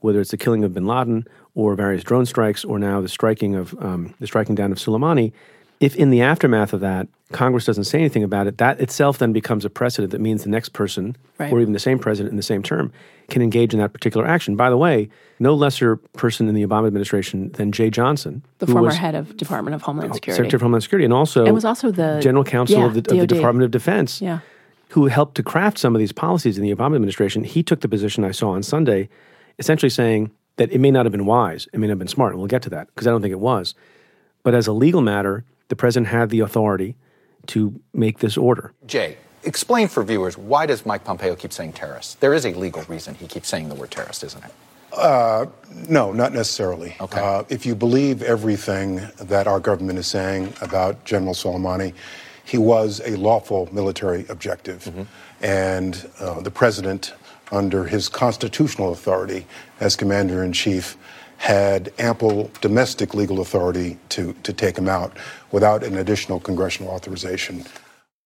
whether 0.00 0.20
it's 0.20 0.30
the 0.30 0.36
killing 0.36 0.64
of 0.64 0.74
bin 0.74 0.86
Laden 0.86 1.26
or 1.54 1.74
various 1.74 2.04
drone 2.04 2.26
strikes 2.26 2.64
or 2.64 2.78
now 2.78 3.00
the 3.00 3.08
striking 3.08 3.54
of 3.54 3.74
um, 3.82 4.14
the 4.20 4.26
striking 4.26 4.54
down 4.54 4.72
of 4.72 4.78
Soleimani, 4.78 5.32
if 5.80 5.94
in 5.96 6.10
the 6.10 6.20
aftermath 6.20 6.72
of 6.72 6.80
that 6.80 7.08
Congress 7.32 7.66
doesn't 7.66 7.84
say 7.84 7.98
anything 7.98 8.24
about 8.24 8.46
it, 8.46 8.56
that 8.58 8.80
itself 8.80 9.18
then 9.18 9.32
becomes 9.32 9.64
a 9.64 9.70
precedent 9.70 10.12
that 10.12 10.20
means 10.20 10.44
the 10.44 10.48
next 10.48 10.70
person 10.70 11.14
right. 11.36 11.52
or 11.52 11.60
even 11.60 11.74
the 11.74 11.78
same 11.78 11.98
president 11.98 12.30
in 12.30 12.36
the 12.36 12.42
same 12.42 12.62
term 12.62 12.90
can 13.28 13.42
engage 13.42 13.74
in 13.74 13.80
that 13.80 13.92
particular 13.92 14.26
action. 14.26 14.56
By 14.56 14.70
the 14.70 14.78
way, 14.78 15.10
no 15.38 15.54
lesser 15.54 15.96
person 15.96 16.48
in 16.48 16.54
the 16.54 16.66
Obama 16.66 16.86
administration 16.86 17.52
than 17.52 17.70
Jeh 17.70 17.90
Johnson, 17.90 18.42
the 18.58 18.66
former 18.66 18.92
head 18.92 19.14
of 19.14 19.36
Department 19.36 19.74
of 19.74 19.82
Homeland 19.82 20.14
Security, 20.14 20.36
Secretary 20.38 20.56
of 20.56 20.62
Homeland 20.62 20.82
Security, 20.82 21.04
and 21.04 21.12
also 21.12 21.44
and 21.44 21.54
was 21.54 21.66
also 21.66 21.90
the 21.90 22.18
general 22.22 22.44
counsel 22.44 22.78
yeah, 22.78 22.86
of, 22.86 22.94
the, 22.94 23.00
of 23.00 23.18
the 23.20 23.26
Department 23.26 23.64
of 23.64 23.70
Defense. 23.70 24.22
Yeah. 24.22 24.40
Who 24.92 25.06
helped 25.06 25.34
to 25.34 25.42
craft 25.42 25.76
some 25.76 25.94
of 25.94 25.98
these 25.98 26.12
policies 26.12 26.56
in 26.56 26.64
the 26.64 26.74
Obama 26.74 26.94
administration? 26.94 27.44
He 27.44 27.62
took 27.62 27.82
the 27.82 27.90
position 27.90 28.24
I 28.24 28.30
saw 28.30 28.52
on 28.52 28.62
Sunday, 28.62 29.10
essentially 29.58 29.90
saying 29.90 30.30
that 30.56 30.72
it 30.72 30.78
may 30.78 30.90
not 30.90 31.04
have 31.04 31.12
been 31.12 31.26
wise, 31.26 31.68
it 31.74 31.78
may 31.78 31.86
not 31.86 31.92
have 31.92 31.98
been 31.98 32.08
smart. 32.08 32.32
And 32.32 32.40
we'll 32.40 32.48
get 32.48 32.62
to 32.62 32.70
that 32.70 32.86
because 32.86 33.06
I 33.06 33.10
don't 33.10 33.20
think 33.20 33.32
it 33.32 33.40
was. 33.40 33.74
But 34.42 34.54
as 34.54 34.66
a 34.66 34.72
legal 34.72 35.02
matter, 35.02 35.44
the 35.68 35.76
president 35.76 36.08
had 36.08 36.30
the 36.30 36.40
authority 36.40 36.96
to 37.46 37.80
make 37.92 38.18
this 38.18 38.36
order. 38.36 38.72
Jeh, 38.86 39.16
explain 39.44 39.88
for 39.88 40.02
viewers 40.02 40.36
why 40.36 40.66
does 40.66 40.84
Mike 40.84 41.04
Pompeo 41.04 41.34
keep 41.34 41.52
saying 41.52 41.72
terrorist? 41.72 42.20
There 42.20 42.34
is 42.34 42.44
a 42.44 42.52
legal 42.54 42.82
reason 42.84 43.14
he 43.14 43.26
keeps 43.26 43.48
saying 43.48 43.68
the 43.68 43.74
word 43.74 43.90
terrorist, 43.90 44.24
isn't 44.24 44.44
it? 44.44 44.52
Uh, 44.92 45.46
no, 45.88 46.12
not 46.12 46.32
necessarily. 46.32 46.96
Okay. 47.00 47.20
Uh, 47.20 47.44
if 47.48 47.66
you 47.66 47.74
believe 47.74 48.22
everything 48.22 48.96
that 49.20 49.46
our 49.46 49.60
government 49.60 49.98
is 49.98 50.06
saying 50.06 50.52
about 50.60 51.04
General 51.04 51.34
Soleimani, 51.34 51.92
he 52.44 52.56
was 52.58 53.00
a 53.04 53.14
lawful 53.16 53.68
military 53.72 54.24
objective. 54.28 54.84
Mm-hmm. 54.84 55.02
And 55.44 56.10
uh, 56.18 56.40
the 56.40 56.50
president 56.50 57.12
under 57.52 57.84
his 57.84 58.08
constitutional 58.08 58.92
authority 58.92 59.46
as 59.80 59.96
commander 59.96 60.42
in 60.42 60.52
chief, 60.52 60.96
had 61.38 61.92
ample 61.98 62.50
domestic 62.60 63.14
legal 63.14 63.40
authority 63.40 63.96
to, 64.10 64.32
to 64.42 64.52
take 64.52 64.76
him 64.76 64.88
out 64.88 65.16
without 65.52 65.82
an 65.84 65.96
additional 65.96 66.40
congressional 66.40 66.92
authorization. 66.92 67.64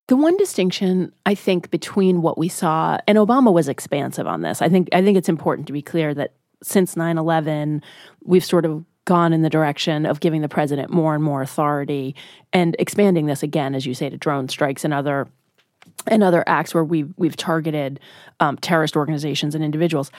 The 0.09 0.16
one 0.16 0.37
distinction 0.37 1.12
I 1.25 1.35
think 1.35 1.71
between 1.71 2.23
what 2.23 2.37
we 2.37 2.49
saw 2.49 2.99
and 3.07 3.16
Obama 3.19 3.52
was 3.52 3.69
expansive 3.69 4.26
on 4.26 4.40
this. 4.40 4.61
I 4.61 4.69
think 4.69 4.88
I 4.92 5.02
think 5.02 5.16
it's 5.16 5.28
important 5.28 5.66
to 5.69 5.73
be 5.73 5.83
clear 5.83 6.12
that 6.14 6.33
since 6.62 6.97
9/11 6.97 7.83
we've 8.25 8.45
sort 8.45 8.64
of 8.64 8.85
gone 9.04 9.33
in 9.33 9.42
the 9.42 9.50
direction 9.50 10.07
of 10.07 10.21
giving 10.21 10.42
the 10.42 10.49
president 10.49 10.90
more 10.90 11.14
and 11.14 11.23
more 11.23 11.42
authority 11.42 12.14
and 12.52 12.76
expanding 12.78 13.26
this 13.26 13.42
again 13.42 13.75
as 13.75 13.85
you 13.87 13.95
say 13.95 14.09
to 14.09 14.16
drone 14.16 14.49
strikes 14.49 14.85
and 14.85 14.95
other 14.95 15.28
and 16.07 16.23
other 16.23 16.45
acts 16.47 16.75
where 16.75 16.85
we've 16.85 17.12
we've 17.16 17.37
targeted 17.37 18.00
um, 18.40 18.57
terrorist 18.57 18.97
organizations 18.97 19.54
and 19.54 19.64
individuals. 19.64 20.11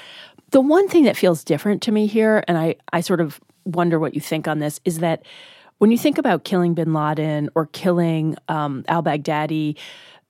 The 0.54 0.62
one 0.62 0.88
thing 0.88 1.06
that 1.06 1.18
feels 1.18 1.44
different 1.44 1.82
to 1.84 1.92
me 1.92 2.06
here, 2.06 2.44
and 2.48 2.58
I 2.58 2.76
I 2.94 3.02
sort 3.02 3.22
of 3.22 3.42
wonder 3.66 3.98
what 3.98 4.14
you 4.14 4.22
think 4.22 4.48
on 4.48 4.60
this, 4.60 4.80
is 4.86 5.00
that 5.00 5.24
when 5.80 5.90
you 5.90 5.98
think 5.98 6.20
about 6.20 6.44
killing 6.44 6.76
Bin 6.76 6.94
Laden 6.94 7.50
or 7.56 7.66
killing 7.66 8.36
um, 8.48 8.86
Al 8.88 9.02
Baghdadi, 9.02 9.76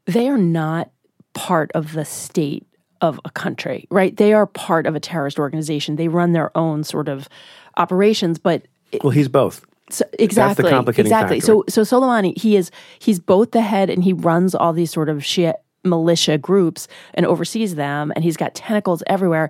they 0.06 0.30
are 0.30 0.38
not 0.38 0.92
part 1.34 1.72
of 1.74 1.92
the 1.92 2.06
state 2.06 2.66
of 3.02 3.20
a 3.26 3.30
country, 3.30 3.86
right? 3.92 4.16
They 4.16 4.32
are 4.32 4.48
part 4.48 4.88
of 4.88 4.96
a 4.96 5.00
terrorist 5.02 5.38
organization. 5.38 5.98
They 5.98 6.08
run 6.08 6.32
their 6.32 6.58
own 6.58 6.86
sort 6.86 7.10
of 7.10 7.28
operations, 7.76 8.40
but 8.40 8.64
well, 9.04 9.12
he's 9.12 9.28
both. 9.28 9.66
So, 9.90 10.06
exactly. 10.18 10.72
exactly. 10.72 11.42
Factor. 11.42 11.46
So 11.46 11.66
so 11.68 11.82
Soleimani, 11.82 12.38
he 12.38 12.56
is 12.56 12.72
he's 12.98 13.20
both 13.20 13.52
the 13.52 13.62
head 13.62 13.90
and 13.90 14.02
he 14.02 14.14
runs 14.14 14.56
all 14.56 14.72
these 14.72 14.92
sort 14.92 15.10
of 15.10 15.18
Shia 15.18 15.56
militia 15.84 16.38
groups 16.38 16.88
and 17.14 17.26
oversees 17.26 17.76
them 17.76 18.14
and 18.16 18.24
he's 18.24 18.38
got 18.38 18.56
tentacles 18.56 19.04
everywhere. 19.08 19.50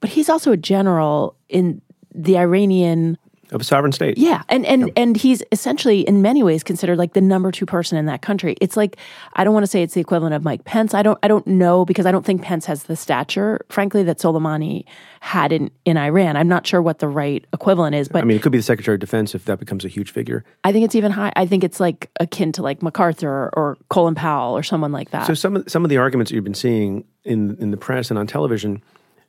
But 0.00 0.10
he's 0.10 0.28
also 0.28 0.52
a 0.52 0.56
general 0.56 1.36
in 1.48 1.80
the 2.14 2.38
Iranian 2.38 3.18
of 3.52 3.60
a 3.60 3.64
sovereign 3.64 3.92
state. 3.92 4.18
Yeah, 4.18 4.42
and 4.48 4.66
and 4.66 4.90
and 4.96 5.16
he's 5.16 5.42
essentially 5.52 6.00
in 6.00 6.20
many 6.20 6.42
ways 6.42 6.64
considered 6.64 6.98
like 6.98 7.12
the 7.12 7.20
number 7.20 7.52
two 7.52 7.66
person 7.66 7.96
in 7.96 8.06
that 8.06 8.22
country. 8.22 8.56
It's 8.60 8.76
like 8.76 8.96
I 9.34 9.44
don't 9.44 9.54
want 9.54 9.62
to 9.62 9.68
say 9.68 9.82
it's 9.82 9.94
the 9.94 10.00
equivalent 10.00 10.34
of 10.34 10.42
Mike 10.42 10.64
Pence. 10.64 10.94
I 10.94 11.02
don't 11.02 11.18
I 11.22 11.28
don't 11.28 11.46
know 11.46 11.84
because 11.84 12.06
I 12.06 12.12
don't 12.12 12.24
think 12.24 12.42
Pence 12.42 12.66
has 12.66 12.84
the 12.84 12.96
stature, 12.96 13.64
frankly, 13.68 14.02
that 14.02 14.18
Soleimani 14.18 14.84
had 15.20 15.52
in 15.52 15.70
in 15.84 15.96
Iran. 15.96 16.36
I'm 16.36 16.48
not 16.48 16.66
sure 16.66 16.82
what 16.82 16.98
the 16.98 17.08
right 17.08 17.44
equivalent 17.52 17.94
is, 17.94 18.08
but 18.08 18.22
I 18.22 18.26
mean, 18.26 18.36
it 18.36 18.42
could 18.42 18.52
be 18.52 18.58
the 18.58 18.64
Secretary 18.64 18.96
of 18.96 19.00
Defense 19.00 19.34
if 19.34 19.44
that 19.44 19.58
becomes 19.60 19.84
a 19.84 19.88
huge 19.88 20.10
figure. 20.10 20.44
I 20.64 20.72
think 20.72 20.84
it's 20.84 20.94
even 20.94 21.12
high. 21.12 21.32
I 21.36 21.46
think 21.46 21.62
it's 21.62 21.78
like 21.78 22.10
akin 22.18 22.52
to 22.52 22.62
like 22.62 22.82
MacArthur 22.82 23.50
or 23.52 23.78
Colin 23.90 24.16
Powell 24.16 24.56
or 24.56 24.64
someone 24.64 24.92
like 24.92 25.10
that. 25.10 25.26
So 25.26 25.34
some 25.34 25.56
of 25.56 25.70
some 25.70 25.84
of 25.84 25.88
the 25.88 25.98
arguments 25.98 26.32
you've 26.32 26.44
been 26.44 26.54
seeing 26.54 27.04
in 27.24 27.56
in 27.60 27.70
the 27.70 27.76
press 27.76 28.10
and 28.10 28.18
on 28.18 28.26
television 28.26 28.82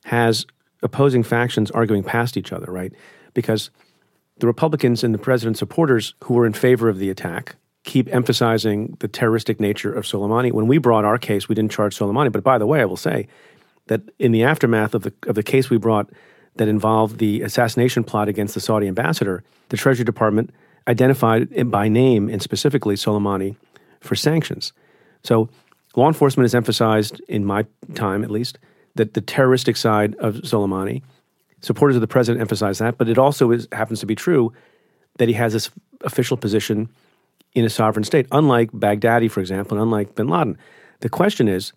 has 0.04 0.46
opposing 0.82 1.22
factions 1.22 1.70
arguing 1.70 2.02
past 2.02 2.36
each 2.36 2.52
other, 2.52 2.70
right? 2.70 2.92
Because 3.34 3.70
the 4.38 4.46
Republicans 4.46 5.02
and 5.02 5.12
the 5.12 5.18
president's 5.18 5.58
supporters 5.58 6.14
who 6.24 6.34
were 6.34 6.46
in 6.46 6.52
favor 6.52 6.88
of 6.88 6.98
the 6.98 7.10
attack 7.10 7.56
keep 7.84 8.12
emphasizing 8.14 8.96
the 9.00 9.08
terroristic 9.08 9.60
nature 9.60 9.92
of 9.92 10.04
Soleimani. 10.04 10.52
When 10.52 10.66
we 10.66 10.78
brought 10.78 11.04
our 11.04 11.18
case, 11.18 11.48
we 11.48 11.54
didn't 11.54 11.72
charge 11.72 11.96
Soleimani. 11.96 12.30
But 12.30 12.44
by 12.44 12.58
the 12.58 12.66
way, 12.66 12.80
I 12.80 12.84
will 12.84 12.96
say 12.96 13.28
that 13.86 14.02
in 14.18 14.32
the 14.32 14.44
aftermath 14.44 14.94
of 14.94 15.02
the 15.02 15.12
of 15.26 15.34
the 15.34 15.42
case 15.42 15.70
we 15.70 15.78
brought 15.78 16.10
that 16.56 16.68
involved 16.68 17.18
the 17.18 17.42
assassination 17.42 18.04
plot 18.04 18.28
against 18.28 18.54
the 18.54 18.60
Saudi 18.60 18.88
ambassador, 18.88 19.42
the 19.70 19.76
Treasury 19.76 20.04
Department 20.04 20.50
identified 20.86 21.70
by 21.70 21.88
name 21.88 22.28
and 22.28 22.42
specifically 22.42 22.94
Soleimani 22.94 23.56
for 24.00 24.14
sanctions. 24.14 24.72
So 25.22 25.48
law 25.96 26.08
enforcement 26.08 26.44
has 26.44 26.54
emphasized, 26.54 27.20
in 27.28 27.44
my 27.44 27.64
time 27.94 28.22
at 28.24 28.30
least, 28.30 28.58
that 28.98 29.14
the 29.14 29.20
terroristic 29.20 29.76
side 29.76 30.14
of 30.16 30.34
Soleimani 30.36 31.02
Supporters 31.60 31.96
of 31.96 32.00
the 32.00 32.06
president 32.06 32.40
emphasize 32.40 32.78
that, 32.78 32.98
but 32.98 33.08
it 33.08 33.18
also 33.18 33.50
is, 33.50 33.66
happens 33.72 33.98
to 34.00 34.06
be 34.06 34.14
true 34.14 34.52
that 35.18 35.26
he 35.26 35.34
has 35.34 35.52
this 35.52 35.70
official 36.02 36.36
position 36.36 36.88
in 37.54 37.64
a 37.64 37.70
sovereign 37.70 38.04
state, 38.04 38.28
unlike 38.30 38.70
Baghdadi, 38.70 39.28
for 39.28 39.40
example, 39.40 39.76
and 39.76 39.82
unlike 39.82 40.14
bin 40.14 40.28
Laden. 40.28 40.56
The 41.00 41.08
question 41.08 41.48
is 41.48 41.72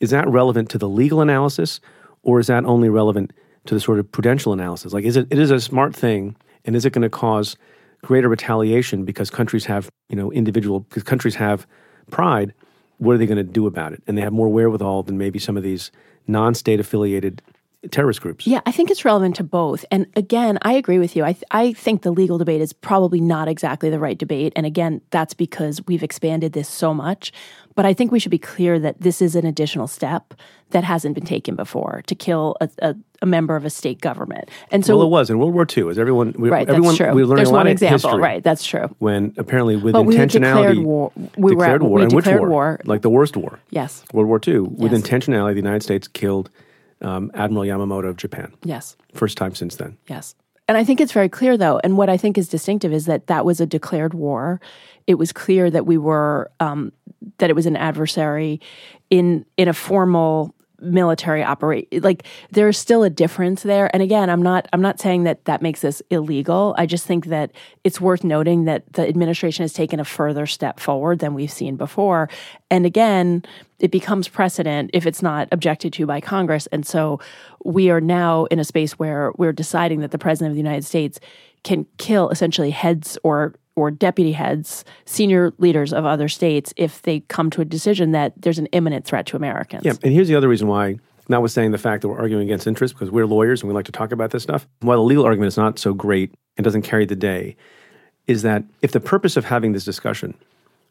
is 0.00 0.10
that 0.10 0.26
relevant 0.26 0.70
to 0.70 0.78
the 0.78 0.88
legal 0.88 1.20
analysis, 1.20 1.78
or 2.22 2.40
is 2.40 2.46
that 2.46 2.64
only 2.64 2.88
relevant 2.88 3.32
to 3.66 3.74
the 3.74 3.80
sort 3.80 3.98
of 3.98 4.10
prudential 4.10 4.52
analysis? 4.52 4.92
Like, 4.92 5.04
is 5.04 5.16
it, 5.16 5.28
it 5.30 5.38
is 5.38 5.50
a 5.50 5.60
smart 5.60 5.94
thing, 5.94 6.34
and 6.64 6.74
is 6.74 6.86
it 6.86 6.92
going 6.92 7.02
to 7.02 7.10
cause 7.10 7.56
greater 8.02 8.28
retaliation 8.28 9.04
because 9.04 9.30
countries 9.30 9.66
have, 9.66 9.90
you 10.08 10.16
know, 10.16 10.32
individual, 10.32 10.80
because 10.80 11.02
countries 11.02 11.34
have 11.34 11.66
pride? 12.10 12.54
What 13.02 13.14
are 13.14 13.18
they 13.18 13.26
going 13.26 13.36
to 13.36 13.42
do 13.42 13.66
about 13.66 13.92
it? 13.92 14.02
And 14.06 14.16
they 14.16 14.22
have 14.22 14.32
more 14.32 14.48
wherewithal 14.48 15.02
than 15.02 15.18
maybe 15.18 15.40
some 15.40 15.56
of 15.56 15.64
these 15.64 15.90
non 16.28 16.54
state 16.54 16.78
affiliated 16.78 17.42
terrorist 17.90 18.20
groups. 18.20 18.46
Yeah, 18.46 18.60
I 18.64 18.72
think 18.72 18.90
it's 18.90 19.04
relevant 19.04 19.36
to 19.36 19.44
both. 19.44 19.84
And 19.90 20.06
again, 20.14 20.58
I 20.62 20.74
agree 20.74 20.98
with 20.98 21.16
you. 21.16 21.24
I, 21.24 21.32
th- 21.32 21.44
I 21.50 21.72
think 21.72 22.02
the 22.02 22.12
legal 22.12 22.38
debate 22.38 22.60
is 22.60 22.72
probably 22.72 23.20
not 23.20 23.48
exactly 23.48 23.90
the 23.90 23.98
right 23.98 24.16
debate. 24.16 24.52
And 24.54 24.64
again, 24.64 25.00
that's 25.10 25.34
because 25.34 25.80
we've 25.86 26.02
expanded 26.02 26.52
this 26.52 26.68
so 26.68 26.94
much. 26.94 27.32
But 27.74 27.86
I 27.86 27.94
think 27.94 28.12
we 28.12 28.18
should 28.18 28.30
be 28.30 28.38
clear 28.38 28.78
that 28.78 29.00
this 29.00 29.22
is 29.22 29.34
an 29.34 29.46
additional 29.46 29.86
step 29.86 30.34
that 30.70 30.84
hasn't 30.84 31.14
been 31.14 31.24
taken 31.24 31.56
before 31.56 32.02
to 32.06 32.14
kill 32.14 32.56
a, 32.60 32.68
a, 32.80 32.94
a 33.22 33.26
member 33.26 33.56
of 33.56 33.64
a 33.64 33.70
state 33.70 34.00
government. 34.00 34.50
And 34.70 34.84
so, 34.84 34.96
well, 34.96 35.06
it 35.06 35.10
was 35.10 35.30
in 35.30 35.38
World 35.38 35.54
War 35.54 35.66
II. 35.76 35.88
As 35.88 35.98
everyone, 35.98 36.34
we, 36.38 36.50
right, 36.50 36.68
everyone, 36.68 36.88
that's 36.90 36.98
true. 36.98 37.12
we 37.14 37.24
learned 37.24 37.38
There's 37.38 37.48
a 37.48 37.52
lot 37.52 37.58
one 37.60 37.66
of 37.68 37.72
example, 37.72 38.10
history 38.10 38.22
right? 38.22 38.42
That's 38.44 38.64
true. 38.64 38.94
When 38.98 39.34
apparently 39.38 39.76
with 39.76 39.94
but 39.94 40.04
intentionality, 40.04 40.76
we 40.76 40.76
declared 40.76 40.78
war. 40.78 41.12
We 41.36 41.50
declared 41.50 41.82
were, 41.82 41.88
war, 41.88 41.98
we 41.98 42.04
declared 42.06 42.26
which 42.40 42.40
war? 42.40 42.48
war? 42.48 42.80
Like 42.84 43.00
the 43.02 43.10
worst 43.10 43.36
war. 43.36 43.58
Yes. 43.70 44.04
World 44.12 44.28
War 44.28 44.40
II. 44.46 44.58
With 44.60 44.92
Yes. 44.92 45.00
intentionality, 45.02 45.52
the 45.52 45.56
United 45.60 45.82
States 45.82 46.08
killed 46.08 46.50
um, 47.02 47.30
Admiral 47.34 47.64
Yamamoto 47.64 48.08
of 48.08 48.16
Japan. 48.16 48.52
Yes. 48.64 48.96
First 49.14 49.36
time 49.36 49.54
since 49.54 49.76
then. 49.76 49.96
Yes. 50.08 50.34
And 50.68 50.78
I 50.78 50.84
think 50.84 51.00
it's 51.00 51.12
very 51.12 51.28
clear, 51.28 51.56
though, 51.56 51.80
and 51.82 51.98
what 51.98 52.08
I 52.08 52.16
think 52.16 52.38
is 52.38 52.48
distinctive 52.48 52.92
is 52.92 53.06
that 53.06 53.26
that 53.26 53.44
was 53.44 53.60
a 53.60 53.66
declared 53.66 54.14
war. 54.14 54.60
It 55.06 55.16
was 55.16 55.32
clear 55.32 55.70
that 55.70 55.86
we 55.86 55.98
were 55.98 56.50
um, 56.60 56.92
that 57.38 57.50
it 57.50 57.56
was 57.56 57.66
an 57.66 57.76
adversary 57.76 58.60
in 59.10 59.44
in 59.56 59.68
a 59.68 59.74
formal 59.74 60.54
military 60.82 61.42
operate 61.42 62.02
like 62.02 62.24
there's 62.50 62.76
still 62.76 63.02
a 63.02 63.10
difference 63.10 63.62
there. 63.62 63.90
And 63.94 64.02
again 64.02 64.28
i'm 64.28 64.42
not 64.42 64.68
i'm 64.72 64.82
not 64.82 65.00
saying 65.00 65.24
that 65.24 65.44
that 65.44 65.62
makes 65.62 65.80
this 65.80 66.02
illegal. 66.10 66.74
I 66.76 66.86
just 66.86 67.06
think 67.06 67.26
that 67.26 67.52
it's 67.84 68.00
worth 68.00 68.24
noting 68.24 68.64
that 68.64 68.92
the 68.92 69.06
administration 69.06 69.62
has 69.62 69.72
taken 69.72 70.00
a 70.00 70.04
further 70.04 70.46
step 70.46 70.80
forward 70.80 71.20
than 71.20 71.34
we've 71.34 71.50
seen 71.50 71.76
before. 71.76 72.28
And 72.70 72.84
again 72.84 73.44
it 73.78 73.90
becomes 73.90 74.28
precedent 74.28 74.90
if 74.92 75.06
it's 75.06 75.22
not 75.22 75.48
objected 75.50 75.92
to 75.94 76.06
by 76.06 76.20
congress. 76.20 76.68
And 76.72 76.86
so 76.86 77.20
we 77.64 77.90
are 77.90 78.00
now 78.00 78.44
in 78.46 78.58
a 78.58 78.64
space 78.64 78.92
where 78.98 79.32
we're 79.36 79.52
deciding 79.52 80.00
that 80.00 80.10
the 80.10 80.18
president 80.18 80.50
of 80.50 80.54
the 80.54 80.62
united 80.62 80.84
states 80.84 81.20
can 81.64 81.86
kill 81.98 82.28
essentially 82.30 82.70
heads 82.70 83.18
or 83.22 83.54
or 83.76 83.90
deputy 83.90 84.32
heads, 84.32 84.84
senior 85.04 85.52
leaders 85.58 85.92
of 85.92 86.04
other 86.04 86.28
states, 86.28 86.74
if 86.76 87.02
they 87.02 87.20
come 87.20 87.50
to 87.50 87.60
a 87.60 87.64
decision 87.64 88.12
that 88.12 88.32
there's 88.40 88.58
an 88.58 88.66
imminent 88.66 89.04
threat 89.04 89.26
to 89.26 89.36
Americans. 89.36 89.84
Yeah, 89.84 89.94
and 90.02 90.12
here's 90.12 90.28
the 90.28 90.34
other 90.34 90.48
reason 90.48 90.68
why, 90.68 90.98
notwithstanding 91.28 91.72
the 91.72 91.78
fact 91.78 92.02
that 92.02 92.08
we're 92.08 92.18
arguing 92.18 92.44
against 92.44 92.66
interest, 92.66 92.94
because 92.94 93.10
we're 93.10 93.26
lawyers 93.26 93.62
and 93.62 93.68
we 93.68 93.74
like 93.74 93.86
to 93.86 93.92
talk 93.92 94.12
about 94.12 94.30
this 94.30 94.42
stuff, 94.42 94.66
while 94.80 94.98
the 94.98 95.04
legal 95.04 95.24
argument 95.24 95.48
is 95.48 95.56
not 95.56 95.78
so 95.78 95.94
great 95.94 96.34
and 96.56 96.64
doesn't 96.64 96.82
carry 96.82 97.06
the 97.06 97.16
day, 97.16 97.56
is 98.26 98.42
that 98.42 98.64
if 98.82 98.92
the 98.92 99.00
purpose 99.00 99.36
of 99.36 99.44
having 99.44 99.72
this 99.72 99.84
discussion 99.84 100.34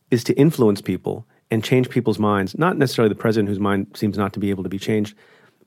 is 0.10 0.24
to 0.24 0.34
influence 0.34 0.82
people 0.82 1.26
and 1.50 1.64
change 1.64 1.90
people's 1.90 2.20
minds, 2.20 2.58
not 2.58 2.78
necessarily 2.78 3.10
the 3.10 3.16
president 3.16 3.48
whose 3.48 3.60
mind 3.60 3.88
seems 3.96 4.18
not 4.18 4.34
to 4.34 4.40
be 4.40 4.50
able 4.50 4.64
to 4.64 4.70
be 4.70 4.80
changed, 4.80 5.16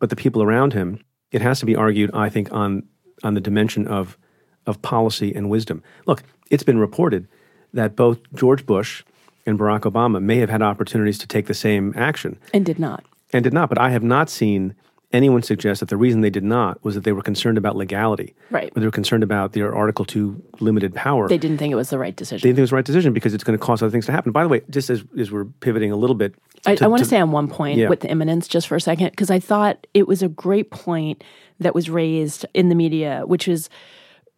but 0.00 0.10
the 0.10 0.16
people 0.16 0.42
around 0.42 0.72
him, 0.72 1.02
it 1.30 1.40
has 1.40 1.60
to 1.60 1.66
be 1.66 1.76
argued, 1.76 2.10
I 2.12 2.28
think, 2.28 2.52
on 2.52 2.82
on 3.22 3.34
the 3.34 3.40
dimension 3.40 3.86
of 3.86 4.18
of 4.66 4.80
policy 4.82 5.34
and 5.34 5.50
wisdom. 5.50 5.82
Look, 6.06 6.22
it's 6.50 6.62
been 6.62 6.78
reported 6.78 7.26
that 7.72 7.96
both 7.96 8.18
George 8.34 8.64
Bush 8.66 9.02
and 9.46 9.58
Barack 9.58 9.80
Obama 9.80 10.22
may 10.22 10.38
have 10.38 10.50
had 10.50 10.62
opportunities 10.62 11.18
to 11.18 11.26
take 11.26 11.46
the 11.46 11.54
same 11.54 11.92
action 11.96 12.38
And 12.52 12.64
did 12.64 12.78
not. 12.78 13.04
and 13.32 13.44
did 13.44 13.52
not. 13.52 13.68
But 13.68 13.78
I 13.78 13.90
have 13.90 14.02
not 14.02 14.30
seen 14.30 14.74
anyone 15.12 15.42
suggest 15.42 15.78
that 15.80 15.88
the 15.90 15.96
reason 15.96 16.22
they 16.22 16.30
did 16.30 16.42
not 16.42 16.82
was 16.82 16.94
that 16.96 17.04
they 17.04 17.12
were 17.12 17.22
concerned 17.22 17.56
about 17.58 17.76
legality. 17.76 18.34
Right. 18.50 18.72
Or 18.74 18.80
they 18.80 18.86
were 18.86 18.90
concerned 18.92 19.22
about 19.22 19.52
their 19.52 19.72
Article 19.74 20.04
2 20.04 20.42
limited 20.60 20.92
power. 20.94 21.28
They 21.28 21.38
didn't 21.38 21.58
think 21.58 21.70
it 21.72 21.76
was 21.76 21.90
the 21.90 21.98
right 21.98 22.16
decision. 22.16 22.42
They 22.44 22.48
didn't 22.48 22.56
think 22.56 22.60
it 22.60 22.62
was 22.62 22.70
the 22.70 22.76
right 22.76 22.84
decision 22.84 23.12
because 23.12 23.34
it's 23.34 23.44
going 23.44 23.56
to 23.58 23.64
cause 23.64 23.82
other 23.82 23.90
things 23.92 24.06
to 24.06 24.12
happen. 24.12 24.32
By 24.32 24.42
the 24.42 24.48
way, 24.48 24.62
just 24.70 24.90
as, 24.90 25.04
as 25.18 25.30
we're 25.30 25.44
pivoting 25.44 25.92
a 25.92 25.96
little 25.96 26.16
bit, 26.16 26.34
I, 26.66 26.76
I 26.80 26.86
want 26.88 27.00
to 27.00 27.04
to- 27.04 27.10
say 27.10 27.20
on 27.20 27.30
one 27.30 27.48
point 27.48 27.78
Yeah. 27.78 27.88
with 27.90 28.00
the 28.00 28.10
imminence 28.10 28.48
just 28.48 28.66
for 28.66 28.74
a 28.76 28.80
second, 28.80 29.10
because 29.10 29.30
I 29.30 29.38
thought 29.38 29.86
it 29.94 30.08
was 30.08 30.22
a 30.22 30.28
great 30.28 30.70
point 30.70 31.22
that 31.60 31.74
was 31.74 31.88
raised 31.90 32.46
in 32.54 32.68
the 32.68 32.74
media, 32.74 33.22
which 33.26 33.46
is 33.46 33.68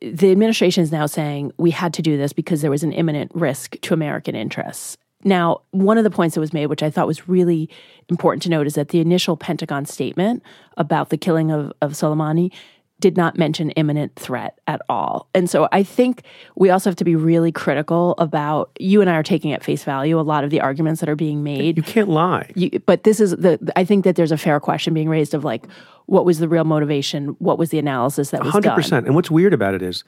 the 0.00 0.30
administration 0.30 0.82
is 0.82 0.92
now 0.92 1.06
saying 1.06 1.52
we 1.58 1.70
had 1.70 1.94
to 1.94 2.02
do 2.02 2.16
this 2.16 2.32
because 2.32 2.60
there 2.62 2.70
was 2.70 2.82
an 2.82 2.92
imminent 2.92 3.32
risk 3.34 3.76
to 3.80 3.94
American 3.94 4.34
interests. 4.34 4.96
Now, 5.24 5.62
one 5.70 5.98
of 5.98 6.04
the 6.04 6.10
points 6.10 6.34
that 6.34 6.40
was 6.40 6.52
made, 6.52 6.66
which 6.66 6.82
I 6.82 6.90
thought 6.90 7.06
was 7.06 7.28
really 7.28 7.70
important 8.08 8.42
to 8.44 8.50
note, 8.50 8.66
is 8.66 8.74
that 8.74 8.88
the 8.88 9.00
initial 9.00 9.36
Pentagon 9.36 9.86
statement 9.86 10.42
about 10.76 11.08
the 11.08 11.16
killing 11.16 11.50
of, 11.50 11.72
of 11.80 11.92
Soleimani 11.92 12.52
did 13.00 13.16
not 13.16 13.36
mention 13.36 13.70
imminent 13.72 14.16
threat 14.16 14.58
at 14.66 14.80
all. 14.88 15.28
And 15.34 15.50
so 15.50 15.68
I 15.70 15.82
think 15.82 16.22
we 16.54 16.70
also 16.70 16.88
have 16.88 16.96
to 16.96 17.04
be 17.04 17.14
really 17.14 17.52
critical 17.52 18.14
about 18.16 18.70
you 18.78 19.00
and 19.00 19.10
I 19.10 19.16
are 19.16 19.22
taking 19.22 19.52
at 19.52 19.62
face 19.62 19.84
value 19.84 20.18
a 20.18 20.22
lot 20.22 20.44
of 20.44 20.50
the 20.50 20.60
arguments 20.60 21.00
that 21.00 21.08
are 21.08 21.16
being 21.16 21.42
made 21.42 21.76
you 21.76 21.82
can't 21.82 22.08
lie. 22.08 22.50
you, 22.54 22.70
but 22.86 23.04
this 23.04 23.20
is 23.20 23.32
the 23.32 23.72
i 23.76 23.84
think 23.84 24.04
that 24.04 24.16
there's 24.16 24.32
a 24.32 24.38
fair 24.38 24.58
question 24.60 24.94
being 24.94 25.08
raised 25.08 25.34
of 25.34 25.44
like 25.44 25.66
what 26.06 26.24
was 26.24 26.38
the 26.38 26.48
real 26.48 26.64
motivation 26.64 27.28
what 27.38 27.58
was 27.58 27.70
the 27.70 27.78
analysis 27.78 28.30
that 28.30 28.42
was 28.42 28.52
Hundred 28.52 28.68
done 28.68 28.76
percent. 28.76 29.06
And 29.06 29.14
what's 29.14 29.30
weird 29.30 29.52
about 29.52 29.74
it 29.74 29.82
is, 29.82 30.04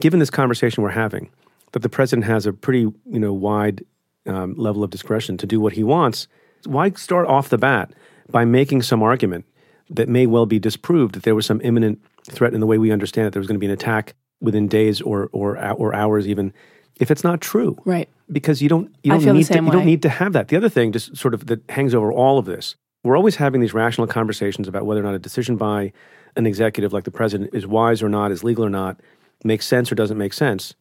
given 0.00 0.20
this 0.20 0.30
conversation 0.30 0.82
we're 0.82 0.90
having, 0.90 1.30
that 1.72 1.80
the 1.80 1.88
president 1.88 2.24
has 2.26 2.46
a 2.46 2.52
pretty 2.52 2.80
you 2.80 3.18
know 3.18 3.32
wide 3.32 3.84
um, 4.26 4.54
level 4.56 4.82
of 4.82 4.90
discretion 4.90 5.36
to 5.38 5.46
do 5.46 5.60
what 5.60 5.74
he 5.74 5.82
wants. 5.82 6.28
Why 6.64 6.90
start 6.90 7.26
off 7.26 7.48
the 7.48 7.58
bat 7.58 7.92
by 8.30 8.44
making 8.44 8.82
some 8.82 9.02
argument 9.02 9.44
that 9.88 10.08
may 10.08 10.26
well 10.26 10.46
be 10.46 10.58
disproved 10.58 11.14
that 11.14 11.24
there 11.24 11.34
was 11.34 11.46
some 11.46 11.60
imminent 11.64 12.00
threat 12.24 12.54
in 12.54 12.60
the 12.60 12.66
way 12.66 12.78
we 12.78 12.90
understand 12.90 13.26
it? 13.26 13.32
There 13.32 13.40
was 13.40 13.46
going 13.46 13.56
to 13.56 13.60
be 13.60 13.66
an 13.66 13.72
attack 13.72 14.14
within 14.40 14.68
days 14.68 15.00
or 15.00 15.28
or 15.32 15.58
or 15.72 15.94
hours 15.94 16.26
even 16.26 16.52
if 16.98 17.10
it's 17.10 17.24
not 17.24 17.40
true. 17.40 17.76
Right. 17.84 18.08
Because 18.30 18.62
you 18.62 18.68
don't 18.68 18.94
you 19.02 19.12
don't 19.12 19.36
need 19.36 19.46
to 19.46 19.54
you 19.54 19.70
don't 19.70 19.86
need 19.86 20.02
to 20.02 20.08
have 20.08 20.32
that. 20.32 20.48
The 20.48 20.56
other 20.56 20.68
thing 20.68 20.92
just 20.92 21.16
sort 21.16 21.34
of 21.34 21.46
that 21.46 21.62
hangs 21.70 21.94
over 21.94 22.12
all 22.12 22.38
of 22.38 22.46
this. 22.46 22.76
We're 23.02 23.16
always 23.16 23.36
having 23.36 23.60
these 23.60 23.72
rational 23.72 24.06
conversations 24.06 24.68
about 24.68 24.84
whether 24.84 25.00
or 25.00 25.04
not 25.04 25.14
a 25.14 25.18
decision 25.18 25.56
by 25.56 25.92
an 26.36 26.46
executive 26.46 26.92
like 26.92 27.04
the 27.04 27.10
president 27.10 27.50
is 27.54 27.66
wise 27.66 28.02
or 28.02 28.08
not, 28.08 28.30
is 28.30 28.44
legal 28.44 28.64
or 28.64 28.70
not, 28.70 29.00
makes 29.42 29.66
sense 29.66 29.90
or 29.90 29.94
doesn't 29.94 30.18
make 30.18 30.34
sense. 30.34 30.74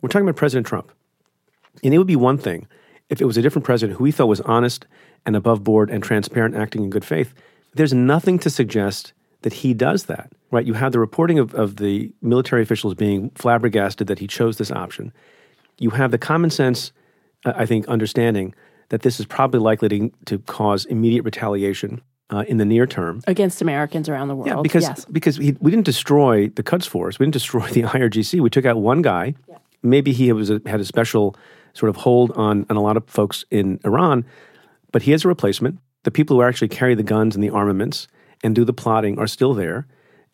We're 0.00 0.08
talking 0.08 0.26
about 0.26 0.36
President 0.36 0.66
Trump. 0.66 0.92
And 1.82 1.92
it 1.92 1.98
would 1.98 2.06
be 2.06 2.16
one 2.16 2.38
thing 2.38 2.66
if 3.08 3.20
it 3.20 3.24
was 3.24 3.36
a 3.36 3.42
different 3.42 3.64
president 3.64 3.98
who 3.98 4.04
we 4.04 4.12
thought 4.12 4.26
was 4.26 4.40
honest 4.42 4.86
and 5.24 5.36
above 5.36 5.64
board 5.64 5.90
and 5.90 6.02
transparent, 6.02 6.54
acting 6.54 6.84
in 6.84 6.90
good 6.90 7.04
faith. 7.04 7.34
There's 7.74 7.92
nothing 7.92 8.38
to 8.40 8.50
suggest 8.50 9.12
that 9.42 9.52
he 9.52 9.74
does 9.74 10.04
that, 10.04 10.32
right? 10.50 10.66
You 10.66 10.74
have 10.74 10.92
the 10.92 11.00
reporting 11.00 11.38
of, 11.38 11.54
of 11.54 11.76
the 11.76 12.12
military 12.22 12.62
officials 12.62 12.94
being 12.94 13.30
flabbergasted 13.30 14.06
that 14.06 14.18
he 14.18 14.26
chose 14.26 14.58
this 14.58 14.70
option. 14.70 15.12
You 15.78 15.90
have 15.90 16.10
the 16.10 16.18
common 16.18 16.50
sense, 16.50 16.92
uh, 17.44 17.52
I 17.56 17.66
think, 17.66 17.86
understanding 17.88 18.54
that 18.88 19.02
this 19.02 19.18
is 19.18 19.26
probably 19.26 19.60
likely 19.60 19.88
to, 19.88 20.12
to 20.26 20.38
cause 20.40 20.84
immediate 20.84 21.24
retaliation 21.24 22.00
uh, 22.30 22.44
in 22.48 22.56
the 22.56 22.64
near 22.64 22.86
term. 22.86 23.22
Against 23.26 23.62
Americans 23.62 24.08
around 24.08 24.28
the 24.28 24.34
world. 24.34 24.48
Yeah, 24.48 24.60
because 24.62 24.84
yes. 24.84 25.04
because 25.06 25.36
he, 25.36 25.56
we 25.60 25.70
didn't 25.70 25.86
destroy 25.86 26.48
the 26.48 26.62
Quds 26.62 26.86
Force. 26.86 27.18
We 27.18 27.26
didn't 27.26 27.34
destroy 27.34 27.68
the 27.70 27.82
IRGC. 27.82 28.40
We 28.40 28.50
took 28.50 28.64
out 28.64 28.76
one 28.76 29.02
guy. 29.02 29.34
Maybe 29.82 30.12
he 30.12 30.32
was 30.32 30.50
a, 30.50 30.60
had 30.66 30.80
a 30.80 30.84
special 30.84 31.36
sort 31.74 31.90
of 31.90 31.96
hold 31.96 32.32
on 32.32 32.66
on 32.70 32.76
a 32.76 32.82
lot 32.82 32.96
of 32.96 33.04
folks 33.06 33.44
in 33.50 33.78
Iran, 33.84 34.24
but 34.92 35.02
he 35.02 35.12
has 35.12 35.24
a 35.24 35.28
replacement. 35.28 35.78
The 36.04 36.10
people 36.10 36.36
who 36.36 36.42
actually 36.42 36.68
carry 36.68 36.94
the 36.94 37.02
guns 37.02 37.34
and 37.34 37.42
the 37.42 37.50
armaments 37.50 38.08
and 38.42 38.54
do 38.54 38.64
the 38.64 38.72
plotting 38.72 39.18
are 39.18 39.26
still 39.26 39.54
there, 39.54 39.86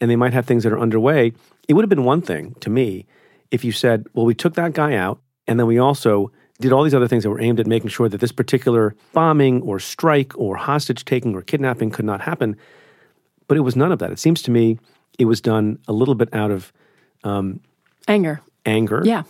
and 0.02 0.10
they 0.10 0.16
might 0.16 0.34
have 0.34 0.44
things 0.44 0.64
that 0.64 0.72
are 0.72 0.78
underway. 0.78 1.32
It 1.68 1.74
would 1.74 1.82
have 1.82 1.88
been 1.88 2.04
one 2.04 2.20
thing 2.20 2.54
to 2.60 2.68
me 2.68 3.06
if 3.50 3.64
you 3.64 3.72
said, 3.72 4.06
"Well, 4.12 4.26
we 4.26 4.34
took 4.34 4.54
that 4.54 4.74
guy 4.74 4.94
out, 4.96 5.18
and 5.46 5.58
then 5.58 5.66
we 5.66 5.78
also." 5.78 6.30
Did 6.60 6.70
all 6.70 6.84
these 6.84 6.94
other 6.94 7.08
things 7.08 7.24
that 7.24 7.30
were 7.30 7.40
aimed 7.40 7.58
at 7.58 7.66
making 7.66 7.88
sure 7.88 8.08
that 8.08 8.20
this 8.20 8.30
particular 8.30 8.94
bombing 9.12 9.62
or 9.62 9.80
strike 9.80 10.32
or 10.38 10.54
hostage 10.54 11.04
taking 11.04 11.34
or 11.34 11.42
kidnapping 11.42 11.90
could 11.90 12.04
not 12.04 12.20
happen. 12.20 12.56
But 13.48 13.56
it 13.56 13.62
was 13.62 13.74
none 13.74 13.90
of 13.90 13.98
that. 13.98 14.12
It 14.12 14.20
seems 14.20 14.42
to 14.42 14.52
me 14.52 14.78
it 15.18 15.24
was 15.24 15.40
done 15.40 15.78
a 15.88 15.92
little 15.92 16.14
bit 16.14 16.32
out 16.32 16.52
of 16.52 16.72
um, 17.24 17.60
Anger. 18.06 18.42
anger 18.64 19.02
Yeah. 19.04 19.24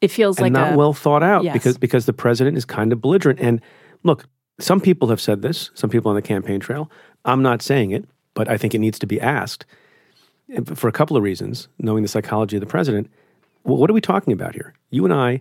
It 0.00 0.10
feels 0.10 0.40
like 0.40 0.52
not 0.52 0.72
a, 0.72 0.76
well 0.76 0.94
thought 0.94 1.22
out 1.22 1.44
Yes. 1.44 1.52
because 1.52 1.76
because 1.76 2.06
the 2.06 2.14
president 2.14 2.56
is 2.56 2.64
kind 2.64 2.92
of 2.92 3.02
belligerent. 3.02 3.38
And 3.38 3.60
look, 4.02 4.24
some 4.58 4.80
people 4.80 5.08
have 5.08 5.20
said 5.20 5.42
this, 5.42 5.70
some 5.74 5.90
people 5.90 6.08
on 6.08 6.14
the 6.14 6.22
campaign 6.22 6.60
trail. 6.60 6.90
I'm 7.26 7.42
not 7.42 7.60
saying 7.60 7.90
it, 7.90 8.06
but 8.34 8.48
I 8.48 8.56
think 8.56 8.74
it 8.74 8.78
needs 8.78 8.98
to 9.00 9.06
be 9.06 9.20
asked 9.20 9.64
for 10.74 10.88
a 10.88 10.92
couple 10.92 11.16
of 11.16 11.22
reasons, 11.22 11.68
knowing 11.78 12.02
the 12.02 12.08
psychology 12.08 12.56
of 12.56 12.60
the 12.60 12.66
president. 12.66 13.10
What 13.62 13.88
are 13.88 13.94
we 13.94 14.00
talking 14.00 14.32
about 14.32 14.54
here? 14.54 14.74
You 14.90 15.04
and 15.04 15.14
I, 15.14 15.40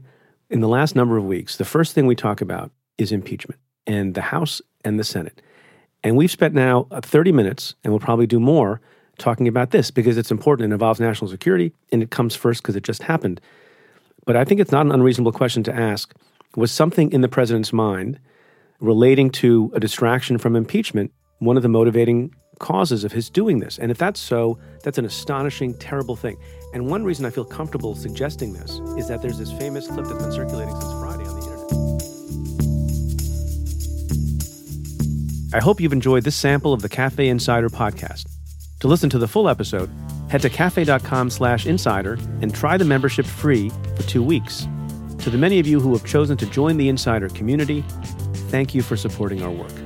in 0.50 0.62
the 0.62 0.68
last 0.68 0.96
number 0.96 1.18
of 1.18 1.26
weeks, 1.26 1.58
the 1.58 1.66
first 1.66 1.94
thing 1.94 2.06
we 2.06 2.16
talk 2.16 2.42
about 2.42 2.72
is 2.98 3.12
impeachment 3.12 3.60
and 3.88 4.14
the 4.14 4.22
House 4.22 4.62
and 4.86 5.00
the 5.00 5.04
Senate. 5.04 5.42
And 6.04 6.18
we've 6.18 6.32
spent 6.32 6.54
now 6.54 6.88
uh, 6.92 7.02
30 7.02 7.32
minutes, 7.32 7.76
and 7.84 7.92
we'll 7.92 8.00
probably 8.00 8.28
do 8.28 8.40
more, 8.40 8.82
talking 9.18 9.48
about 9.48 9.72
this 9.72 9.92
because 9.92 10.18
it's 10.18 10.32
important. 10.32 10.72
It 10.72 10.74
involves 10.74 11.00
national 11.00 11.30
security, 11.30 11.74
and 11.92 12.02
it 12.02 12.12
comes 12.12 12.36
first 12.36 12.62
because 12.62 12.76
it 12.76 12.84
just 12.84 13.04
happened. 13.04 13.40
But 14.26 14.36
I 14.36 14.46
think 14.46 14.60
it's 14.60 14.72
not 14.72 14.86
an 14.86 14.92
unreasonable 14.92 15.32
question 15.32 15.64
to 15.64 15.76
ask 15.76 16.14
was 16.56 16.72
something 16.72 17.12
in 17.12 17.22
the 17.22 17.30
president's 17.30 17.72
mind 17.72 18.20
relating 18.80 19.30
to 19.30 19.72
a 19.74 19.80
distraction 19.80 20.38
from 20.38 20.56
impeachment 20.56 21.12
one 21.40 21.58
of 21.58 21.64
the 21.64 21.70
motivating 21.70 22.36
causes 22.62 23.04
of 23.04 23.12
his 23.12 23.30
doing 23.30 23.60
this? 23.60 23.78
And 23.80 23.92
if 23.92 23.98
that's 23.98 24.20
so, 24.20 24.58
that's 24.84 24.98
an 24.98 25.06
astonishing, 25.06 25.74
terrible 25.74 26.16
thing. 26.16 26.38
And 26.74 26.88
one 26.88 27.04
reason 27.04 27.26
I 27.26 27.30
feel 27.32 27.44
comfortable 27.44 27.96
suggesting 27.96 28.54
this 28.54 28.80
is 28.98 29.10
that 29.10 29.22
there's 29.22 29.38
this 29.38 29.52
famous 29.52 29.88
clip 29.88 30.06
that's 30.06 30.24
been 30.24 30.32
circulating 30.32 30.74
since 30.80 30.94
Friday 30.94 31.26
on 31.26 31.40
the 31.40 31.46
internet. 31.46 31.62
I 35.54 35.60
hope 35.60 35.82
you've 35.82 35.92
enjoyed 35.92 36.24
this 36.24 36.38
sample 36.38 36.72
of 36.72 36.82
the 36.82 36.88
Cafe 36.88 37.28
Insider 37.28 37.68
podcast. 37.70 38.28
To 38.80 38.88
listen 38.88 39.10
to 39.10 39.20
the 39.20 39.28
full 39.28 39.50
episode, 39.50 39.90
head 40.30 40.42
to 40.44 40.50
cafe.com 40.50 41.30
slash 41.30 41.66
insider 41.66 42.18
and 42.42 42.56
try 42.56 42.78
the 42.78 42.86
membership 42.86 43.26
free 43.26 43.70
for 43.98 44.04
two 44.04 44.24
weeks. 44.24 44.68
To 45.20 45.30
the 45.30 45.38
many 45.38 45.60
of 45.60 45.68
you 45.68 45.80
who 45.80 45.92
have 45.94 46.06
chosen 46.06 46.38
to 46.38 46.46
join 46.46 46.78
the 46.78 46.90
Insider 46.90 47.30
community, 47.30 47.84
thank 48.50 48.74
you 48.74 48.82
for 48.82 48.96
supporting 48.98 49.44
our 49.44 49.52
work. 49.52 49.81